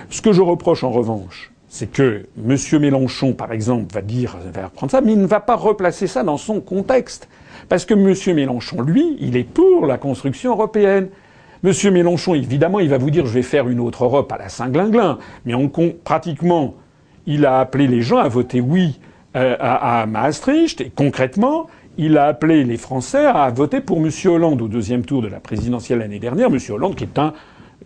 Ce 0.09 0.21
que 0.21 0.31
je 0.31 0.41
reproche 0.41 0.83
en 0.83 0.91
revanche 0.91 1.51
c'est 1.69 1.91
que 1.91 2.25
M. 2.37 2.57
Mélenchon, 2.81 3.33
par 3.33 3.53
exemple, 3.53 3.93
va 3.93 4.01
dire, 4.01 4.37
va 4.53 4.65
reprendre 4.65 4.91
ça, 4.91 5.01
mais 5.01 5.13
il 5.13 5.21
ne 5.21 5.27
va 5.27 5.39
pas 5.39 5.55
replacer 5.55 6.07
ça 6.07 6.23
dans 6.23 6.37
son 6.37 6.61
contexte. 6.61 7.29
Parce 7.69 7.85
que 7.85 7.93
M. 7.93 8.35
Mélenchon, 8.35 8.81
lui, 8.81 9.15
il 9.19 9.37
est 9.37 9.43
pour 9.43 9.85
la 9.85 9.99
construction 9.99 10.51
européenne. 10.51 11.09
M. 11.63 11.71
Mélenchon, 11.93 12.33
évidemment, 12.33 12.79
il 12.79 12.89
va 12.89 12.97
vous 12.97 13.11
dire 13.11 13.27
je 13.27 13.33
vais 13.33 13.43
faire 13.43 13.69
une 13.69 13.79
autre 13.79 14.03
Europe 14.03 14.31
à 14.31 14.39
la 14.39 14.49
Saint-Glinglin. 14.49 15.19
Mais 15.45 15.53
en, 15.53 15.69
pratiquement, 16.03 16.73
il 17.27 17.45
a 17.45 17.59
appelé 17.59 17.87
les 17.87 18.01
gens 18.01 18.17
à 18.17 18.27
voter 18.27 18.61
oui 18.61 18.99
euh, 19.35 19.55
à, 19.59 20.01
à, 20.01 20.05
Maastricht. 20.07 20.81
Et 20.81 20.89
concrètement, 20.89 21.67
il 21.99 22.17
a 22.17 22.25
appelé 22.25 22.63
les 22.63 22.77
Français 22.77 23.25
à 23.25 23.47
voter 23.51 23.79
pour 23.79 23.97
M. 23.97 24.09
Hollande 24.25 24.63
au 24.63 24.67
deuxième 24.67 25.05
tour 25.05 25.21
de 25.21 25.27
la 25.27 25.39
présidentielle 25.39 25.99
l'année 25.99 26.19
dernière. 26.19 26.47
M. 26.47 26.57
Hollande, 26.69 26.95
qui 26.95 27.03
est 27.03 27.19
un 27.19 27.33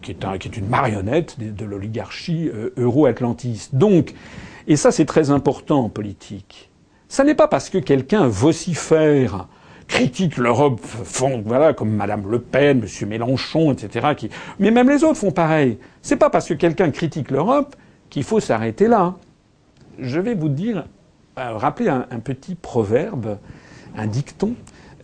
qui 0.04 0.12
est, 0.12 0.58
une 0.58 0.68
marionnette 0.68 1.38
de, 1.39 1.66
l'oligarchie 1.66 2.50
euh, 2.54 2.70
euro-atlantiste. 2.78 3.76
Donc, 3.76 4.13
et 4.68 4.76
ça 4.76 4.92
c'est 4.92 5.06
très 5.06 5.32
important 5.32 5.86
en 5.86 5.89
politique, 5.89 6.70
ça 7.08 7.24
n'est 7.24 7.36
pas 7.36 7.48
parce 7.48 7.70
que 7.70 7.78
quelqu'un 7.78 8.28
vocifère, 8.28 9.48
critique 9.88 10.38
l'Europe, 10.38 10.82
voilà, 11.46 11.74
comme 11.74 11.92
Madame 11.92 12.30
Le 12.30 12.39
Pen, 12.39 12.82
Monsieur 12.82 13.06
Mélenchon, 13.06 13.72
etc., 13.72 14.28
mais 14.60 14.72
même 14.72 14.89
les 14.89 15.04
autres 15.04 15.20
font 15.20 15.32
pareil. 15.32 15.78
C'est 16.02 16.16
pas 16.16 16.30
parce 16.30 16.48
que 16.48 16.54
quelqu'un 16.54 16.89
critique 16.92 17.32
l'Europe 17.32 17.76
qu'il 18.10 18.24
faut 18.24 18.39
s'arrêter 18.39 18.88
là. 18.88 19.16
Je 20.00 20.20
vais 20.20 20.34
vous 20.34 20.50
dire, 20.50 20.86
euh, 21.38 21.58
rappeler 21.58 21.89
un, 21.89 22.20
petit 22.20 22.56
proverbe, 22.56 23.38
un 23.96 24.08
dicton 24.08 24.56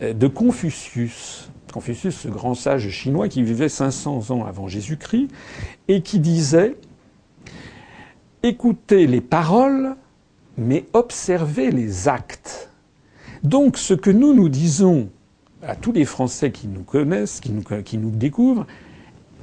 euh, 0.02 0.12
de 0.12 0.26
Confucius. 0.26 1.50
Confucius, 1.72 2.16
ce 2.16 2.28
grand 2.28 2.54
sage 2.54 2.88
chinois 2.90 3.28
qui 3.28 3.42
vivait 3.42 3.68
500 3.68 4.30
ans 4.30 4.44
avant 4.44 4.68
Jésus-Christ, 4.68 5.28
et 5.88 6.02
qui 6.02 6.18
disait 6.18 6.76
Écoutez 8.42 9.06
les 9.06 9.20
paroles, 9.20 9.96
mais 10.56 10.86
observez 10.92 11.70
les 11.70 12.08
actes. 12.08 12.70
Donc 13.42 13.76
ce 13.76 13.94
que 13.94 14.10
nous 14.10 14.34
nous 14.34 14.48
disons 14.48 15.08
à 15.62 15.74
tous 15.76 15.92
les 15.92 16.04
Français 16.04 16.50
qui 16.50 16.68
nous 16.68 16.82
connaissent, 16.82 17.40
qui 17.40 17.98
nous, 17.98 18.10
découvrent, 18.10 18.66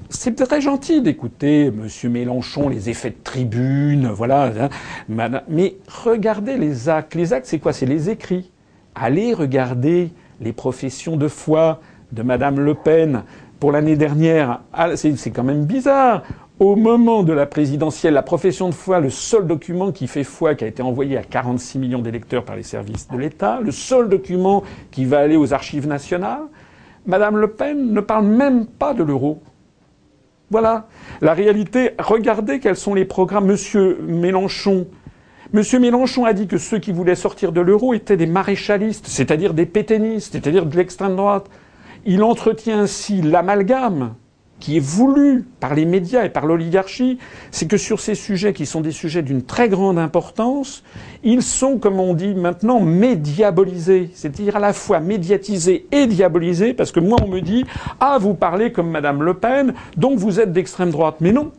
c'est 0.09 0.35
très 0.35 0.61
gentil 0.61 1.01
d'écouter 1.01 1.65
M. 1.65 1.87
Mélenchon, 2.11 2.69
les 2.69 2.89
effets 2.89 3.09
de 3.09 3.23
tribune, 3.23 4.07
voilà. 4.07 4.69
Hein, 5.09 5.41
mais 5.47 5.75
regardez 5.87 6.57
les 6.57 6.89
actes. 6.89 7.13
Les 7.15 7.33
actes, 7.33 7.45
c'est 7.45 7.59
quoi? 7.59 7.73
C'est 7.73 7.85
les 7.85 8.09
écrits. 8.09 8.51
Allez 8.95 9.33
regarder 9.33 10.11
les 10.41 10.53
professions 10.53 11.17
de 11.17 11.27
foi 11.27 11.81
de 12.11 12.23
Mme 12.23 12.59
Le 12.59 12.73
Pen 12.73 13.23
pour 13.59 13.71
l'année 13.71 13.95
dernière. 13.95 14.61
Ah, 14.73 14.95
c'est 14.95 15.31
quand 15.31 15.43
même 15.43 15.65
bizarre. 15.65 16.23
Au 16.59 16.75
moment 16.75 17.21
de 17.21 17.33
la 17.33 17.45
présidentielle, 17.45 18.15
la 18.15 18.23
profession 18.23 18.69
de 18.69 18.73
foi, 18.73 18.99
le 18.99 19.11
seul 19.11 19.45
document 19.45 19.91
qui 19.91 20.07
fait 20.07 20.23
foi, 20.23 20.55
qui 20.55 20.63
a 20.63 20.67
été 20.67 20.81
envoyé 20.81 21.17
à 21.17 21.21
46 21.21 21.77
millions 21.77 22.01
d'électeurs 22.01 22.43
par 22.43 22.55
les 22.55 22.63
services 22.63 23.07
de 23.09 23.17
l'État, 23.17 23.59
le 23.61 23.71
seul 23.71 24.09
document 24.09 24.63
qui 24.89 25.05
va 25.05 25.19
aller 25.19 25.37
aux 25.37 25.53
archives 25.53 25.87
nationales, 25.87 26.47
Madame 27.05 27.37
Le 27.37 27.49
Pen 27.49 27.93
ne 27.93 28.01
parle 28.01 28.25
même 28.25 28.65
pas 28.65 28.93
de 28.93 29.03
l'euro. 29.03 29.41
Voilà. 30.49 30.87
La 31.21 31.33
réalité, 31.33 31.91
regardez 31.99 32.59
quels 32.59 32.75
sont 32.75 32.95
les 32.95 33.05
programmes. 33.05 33.45
Monsieur 33.45 33.99
Mélenchon, 34.01 34.87
Monsieur 35.53 35.79
Mélenchon 35.79 36.25
a 36.25 36.33
dit 36.33 36.47
que 36.47 36.57
ceux 36.57 36.77
qui 36.77 36.91
voulaient 36.91 37.15
sortir 37.15 37.53
de 37.53 37.61
l'euro 37.61 37.93
étaient 37.93 38.17
des 38.17 38.25
maréchalistes, 38.25 39.07
c'est-à-dire 39.07 39.53
des 39.53 39.65
pétainistes, 39.65 40.33
c'est-à-dire 40.33 40.65
de 40.65 40.75
l'extrême 40.75 41.15
droite. 41.15 41.49
Il 42.09 42.23
entretient 42.23 42.79
ainsi 42.79 43.21
l'amalgame 43.21 44.13
qui 44.61 44.77
est 44.77 44.79
voulu 44.79 45.45
par 45.59 45.75
les 45.75 45.83
médias 45.83 46.23
et 46.23 46.29
par 46.29 46.45
l'oligarchie, 46.45 47.17
c'est 47.51 47.67
que 47.67 47.75
sur 47.75 47.99
ces 47.99 48.15
sujets 48.15 48.53
qui 48.53 48.65
sont 48.65 48.79
des 48.79 48.93
sujets 48.93 49.21
d'une 49.21 49.43
très 49.43 49.67
grande 49.67 49.99
importance, 49.99 50.85
ils 51.23 51.43
sont, 51.43 51.77
comme 51.77 51.99
on 51.99 52.13
dit 52.13 52.33
maintenant, 52.33 52.79
médiabolisés, 52.79 54.09
c'est-à-dire 54.13 54.55
à 54.55 54.59
la 54.59 54.71
fois 54.71 55.01
médiatisés 55.01 55.85
et 55.91 56.07
diabolisés, 56.07 56.73
parce 56.73 56.93
que 56.93 57.01
moi 57.01 57.17
on 57.21 57.27
me 57.27 57.41
dit 57.41 57.65
ah 57.99 58.17
vous 58.21 58.35
parlez 58.35 58.71
comme 58.71 58.89
Madame 58.89 59.21
Le 59.21 59.33
Pen, 59.33 59.73
donc 59.97 60.17
vous 60.17 60.39
êtes 60.39 60.53
d'extrême 60.53 60.91
droite, 60.91 61.17
mais 61.19 61.33
non. 61.33 61.51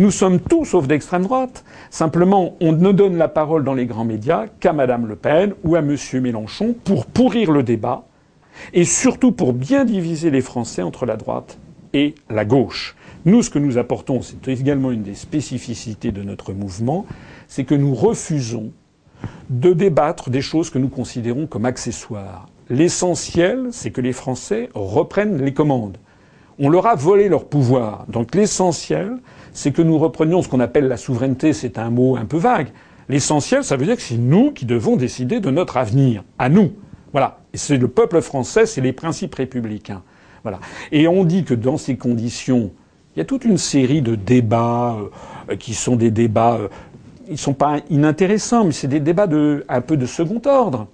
Nous 0.00 0.10
sommes 0.10 0.40
tous 0.40 0.64
sauf 0.64 0.88
d'extrême 0.88 1.22
droite. 1.22 1.64
Simplement, 1.90 2.56
on 2.60 2.72
ne 2.72 2.90
donne 2.90 3.18
la 3.18 3.28
parole 3.28 3.62
dans 3.62 3.74
les 3.74 3.86
grands 3.86 4.04
médias 4.04 4.46
qu'à 4.58 4.72
Madame 4.72 5.06
Le 5.06 5.14
Pen 5.14 5.54
ou 5.62 5.76
à 5.76 5.80
Monsieur 5.80 6.20
Mélenchon 6.20 6.74
pour 6.82 7.06
pourrir 7.06 7.52
le 7.52 7.62
débat 7.62 8.04
et 8.72 8.84
surtout 8.84 9.32
pour 9.32 9.52
bien 9.52 9.84
diviser 9.84 10.30
les 10.30 10.40
Français 10.40 10.82
entre 10.82 11.06
la 11.06 11.16
droite 11.16 11.58
et 11.92 12.14
la 12.30 12.44
gauche. 12.44 12.96
Nous, 13.24 13.42
ce 13.42 13.50
que 13.50 13.58
nous 13.58 13.78
apportons, 13.78 14.20
c'est 14.22 14.48
également 14.48 14.90
une 14.90 15.02
des 15.02 15.14
spécificités 15.14 16.10
de 16.10 16.22
notre 16.22 16.52
mouvement, 16.52 17.06
c'est 17.46 17.64
que 17.64 17.74
nous 17.74 17.94
refusons 17.94 18.72
de 19.50 19.72
débattre 19.72 20.30
des 20.30 20.40
choses 20.40 20.70
que 20.70 20.78
nous 20.78 20.88
considérons 20.88 21.46
comme 21.46 21.64
accessoires. 21.64 22.48
L'essentiel, 22.68 23.68
c'est 23.70 23.90
que 23.90 24.00
les 24.00 24.12
Français 24.12 24.70
reprennent 24.74 25.42
les 25.42 25.52
commandes. 25.52 25.98
On 26.58 26.68
leur 26.68 26.86
a 26.86 26.94
volé 26.94 27.28
leur 27.28 27.44
pouvoir. 27.44 28.06
Donc 28.08 28.34
l'essentiel, 28.34 29.18
c'est 29.52 29.72
que 29.72 29.82
nous 29.82 29.98
reprenions 29.98 30.42
ce 30.42 30.48
qu'on 30.48 30.60
appelle 30.60 30.88
la 30.88 30.96
souveraineté, 30.96 31.52
c'est 31.52 31.78
un 31.78 31.90
mot 31.90 32.16
un 32.16 32.24
peu 32.24 32.38
vague. 32.38 32.68
L'essentiel, 33.08 33.62
ça 33.62 33.76
veut 33.76 33.84
dire 33.84 33.96
que 33.96 34.02
c'est 34.02 34.16
nous 34.16 34.52
qui 34.52 34.64
devons 34.64 34.96
décider 34.96 35.40
de 35.40 35.50
notre 35.50 35.76
avenir, 35.76 36.24
à 36.38 36.48
nous. 36.48 36.72
Voilà. 37.12 37.38
C'est 37.54 37.76
le 37.76 37.88
peuple 37.88 38.20
français, 38.20 38.66
c'est 38.66 38.80
les 38.80 38.92
principes 38.92 39.34
républicains. 39.34 40.02
Voilà. 40.42 40.58
Et 40.90 41.06
on 41.06 41.24
dit 41.24 41.44
que 41.44 41.54
dans 41.54 41.76
ces 41.76 41.96
conditions, 41.96 42.72
il 43.14 43.18
y 43.18 43.22
a 43.22 43.24
toute 43.24 43.44
une 43.44 43.58
série 43.58 44.02
de 44.02 44.14
débats 44.14 44.96
euh, 45.48 45.56
qui 45.56 45.74
sont 45.74 45.96
des 45.96 46.10
débats, 46.10 46.54
euh, 46.54 46.68
ils 47.28 47.38
sont 47.38 47.54
pas 47.54 47.78
inintéressants, 47.90 48.64
mais 48.64 48.72
c'est 48.72 48.88
des 48.88 49.00
débats 49.00 49.26
de, 49.26 49.64
un 49.68 49.80
peu 49.80 49.96
de 49.96 50.06
second 50.06 50.40
ordre. 50.46 50.88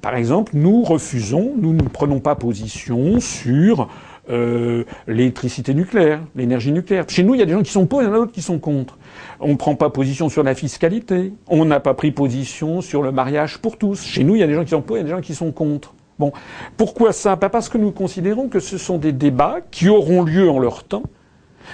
Par 0.00 0.16
exemple, 0.16 0.52
nous 0.54 0.82
refusons, 0.82 1.52
nous 1.56 1.72
ne 1.72 1.82
prenons 1.82 2.18
pas 2.18 2.34
position 2.34 3.20
sur 3.20 3.88
euh, 4.30 4.84
l'électricité 5.08 5.74
nucléaire, 5.74 6.20
l'énergie 6.36 6.70
nucléaire. 6.70 7.04
Chez 7.08 7.24
nous, 7.24 7.34
il 7.34 7.38
y 7.38 7.42
a 7.42 7.46
des 7.46 7.52
gens 7.52 7.62
qui 7.62 7.72
sont 7.72 7.86
pour, 7.86 8.02
il 8.02 8.04
y 8.04 8.08
en 8.08 8.12
a 8.12 8.18
d'autres 8.18 8.32
qui 8.32 8.42
sont 8.42 8.58
contre. 8.60 8.96
On 9.40 9.48
ne 9.48 9.56
prend 9.56 9.74
pas 9.74 9.90
position 9.90 10.28
sur 10.28 10.44
la 10.44 10.54
fiscalité. 10.54 11.32
On 11.48 11.64
n'a 11.64 11.80
pas 11.80 11.94
pris 11.94 12.12
position 12.12 12.80
sur 12.80 13.02
le 13.02 13.10
mariage 13.10 13.58
pour 13.58 13.78
tous. 13.78 14.02
Chez 14.04 14.22
nous, 14.22 14.36
il 14.36 14.38
y 14.38 14.44
a 14.44 14.46
des 14.46 14.54
gens 14.54 14.62
qui 14.62 14.70
sont 14.70 14.82
pour, 14.82 14.96
il 14.96 15.00
y 15.00 15.02
a 15.02 15.04
des 15.04 15.10
gens 15.10 15.20
qui 15.20 15.34
sont 15.34 15.50
contre. 15.50 15.94
Bon, 16.18 16.32
pourquoi 16.76 17.12
ça? 17.12 17.36
Parce 17.36 17.68
que 17.68 17.78
nous 17.78 17.90
considérons 17.90 18.48
que 18.48 18.60
ce 18.60 18.78
sont 18.78 18.98
des 18.98 19.12
débats 19.12 19.56
qui 19.72 19.88
auront 19.88 20.22
lieu 20.22 20.48
en 20.48 20.60
leur 20.60 20.84
temps, 20.84 21.02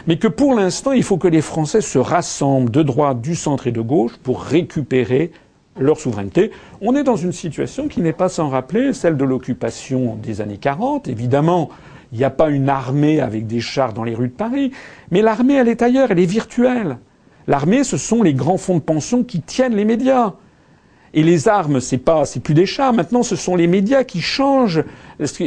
mais 0.06 0.16
que 0.16 0.28
pour 0.28 0.54
l'instant, 0.54 0.92
il 0.92 1.02
faut 1.02 1.18
que 1.18 1.28
les 1.28 1.42
Français 1.42 1.82
se 1.82 1.98
rassemblent 1.98 2.70
de 2.70 2.82
droite, 2.82 3.20
du 3.20 3.34
centre 3.34 3.66
et 3.66 3.72
de 3.72 3.82
gauche 3.82 4.16
pour 4.22 4.42
récupérer 4.42 5.32
leur 5.78 5.98
souveraineté. 6.00 6.50
On 6.80 6.96
est 6.96 7.04
dans 7.04 7.16
une 7.16 7.32
situation 7.32 7.88
qui 7.88 8.00
n'est 8.00 8.12
pas 8.12 8.28
sans 8.28 8.48
rappeler 8.48 8.92
celle 8.92 9.16
de 9.16 9.24
l'occupation 9.24 10.16
des 10.16 10.40
années 10.40 10.56
40. 10.56 11.08
Évidemment, 11.08 11.68
il 12.12 12.18
n'y 12.18 12.24
a 12.24 12.30
pas 12.30 12.48
une 12.48 12.68
armée 12.68 13.20
avec 13.20 13.46
des 13.46 13.60
chars 13.60 13.92
dans 13.92 14.04
les 14.04 14.14
rues 14.14 14.28
de 14.28 14.32
Paris, 14.32 14.72
mais 15.10 15.22
l'armée, 15.22 15.54
elle 15.54 15.68
est 15.68 15.82
ailleurs, 15.82 16.10
elle 16.10 16.18
est 16.18 16.26
virtuelle. 16.26 16.98
L'armée, 17.46 17.84
ce 17.84 17.96
sont 17.96 18.22
les 18.22 18.34
grands 18.34 18.58
fonds 18.58 18.76
de 18.76 18.82
pension 18.82 19.24
qui 19.24 19.40
tiennent 19.40 19.74
les 19.74 19.84
médias. 19.84 20.34
Et 21.14 21.22
les 21.22 21.48
armes, 21.48 21.80
c'est 21.80 21.98
pas, 21.98 22.26
c'est 22.26 22.40
plus 22.40 22.54
des 22.54 22.66
chars. 22.66 22.92
Maintenant, 22.92 23.22
ce 23.22 23.36
sont 23.36 23.56
les 23.56 23.66
médias 23.66 24.04
qui 24.04 24.20
changent, 24.20 24.84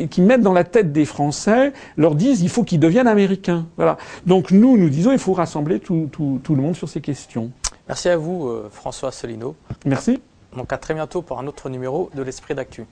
qui 0.09 0.21
mettent 0.21 0.41
dans 0.41 0.53
la 0.53 0.63
tête 0.63 0.91
des 0.91 1.05
Français, 1.05 1.73
leur 1.97 2.15
disent 2.15 2.41
il 2.41 2.49
faut 2.49 2.63
qu'ils 2.63 2.79
deviennent 2.79 3.07
américains. 3.07 3.67
Voilà. 3.77 3.97
Donc 4.25 4.51
nous, 4.51 4.77
nous 4.77 4.89
disons 4.89 5.11
il 5.11 5.19
faut 5.19 5.33
rassembler 5.33 5.79
tout, 5.79 6.09
le 6.19 6.55
monde 6.55 6.75
sur 6.75 6.89
ces 6.89 7.01
questions. 7.01 7.51
Merci 7.87 8.09
à 8.09 8.17
vous, 8.17 8.47
euh, 8.47 8.69
François 8.71 9.11
Solino. 9.11 9.55
Merci. 9.85 10.19
Donc 10.55 10.73
à 10.73 10.77
très 10.77 10.93
bientôt 10.93 11.21
pour 11.21 11.39
un 11.39 11.47
autre 11.47 11.69
numéro 11.69 12.09
de 12.15 12.23
l'Esprit 12.23 12.55
d'actu. 12.55 12.85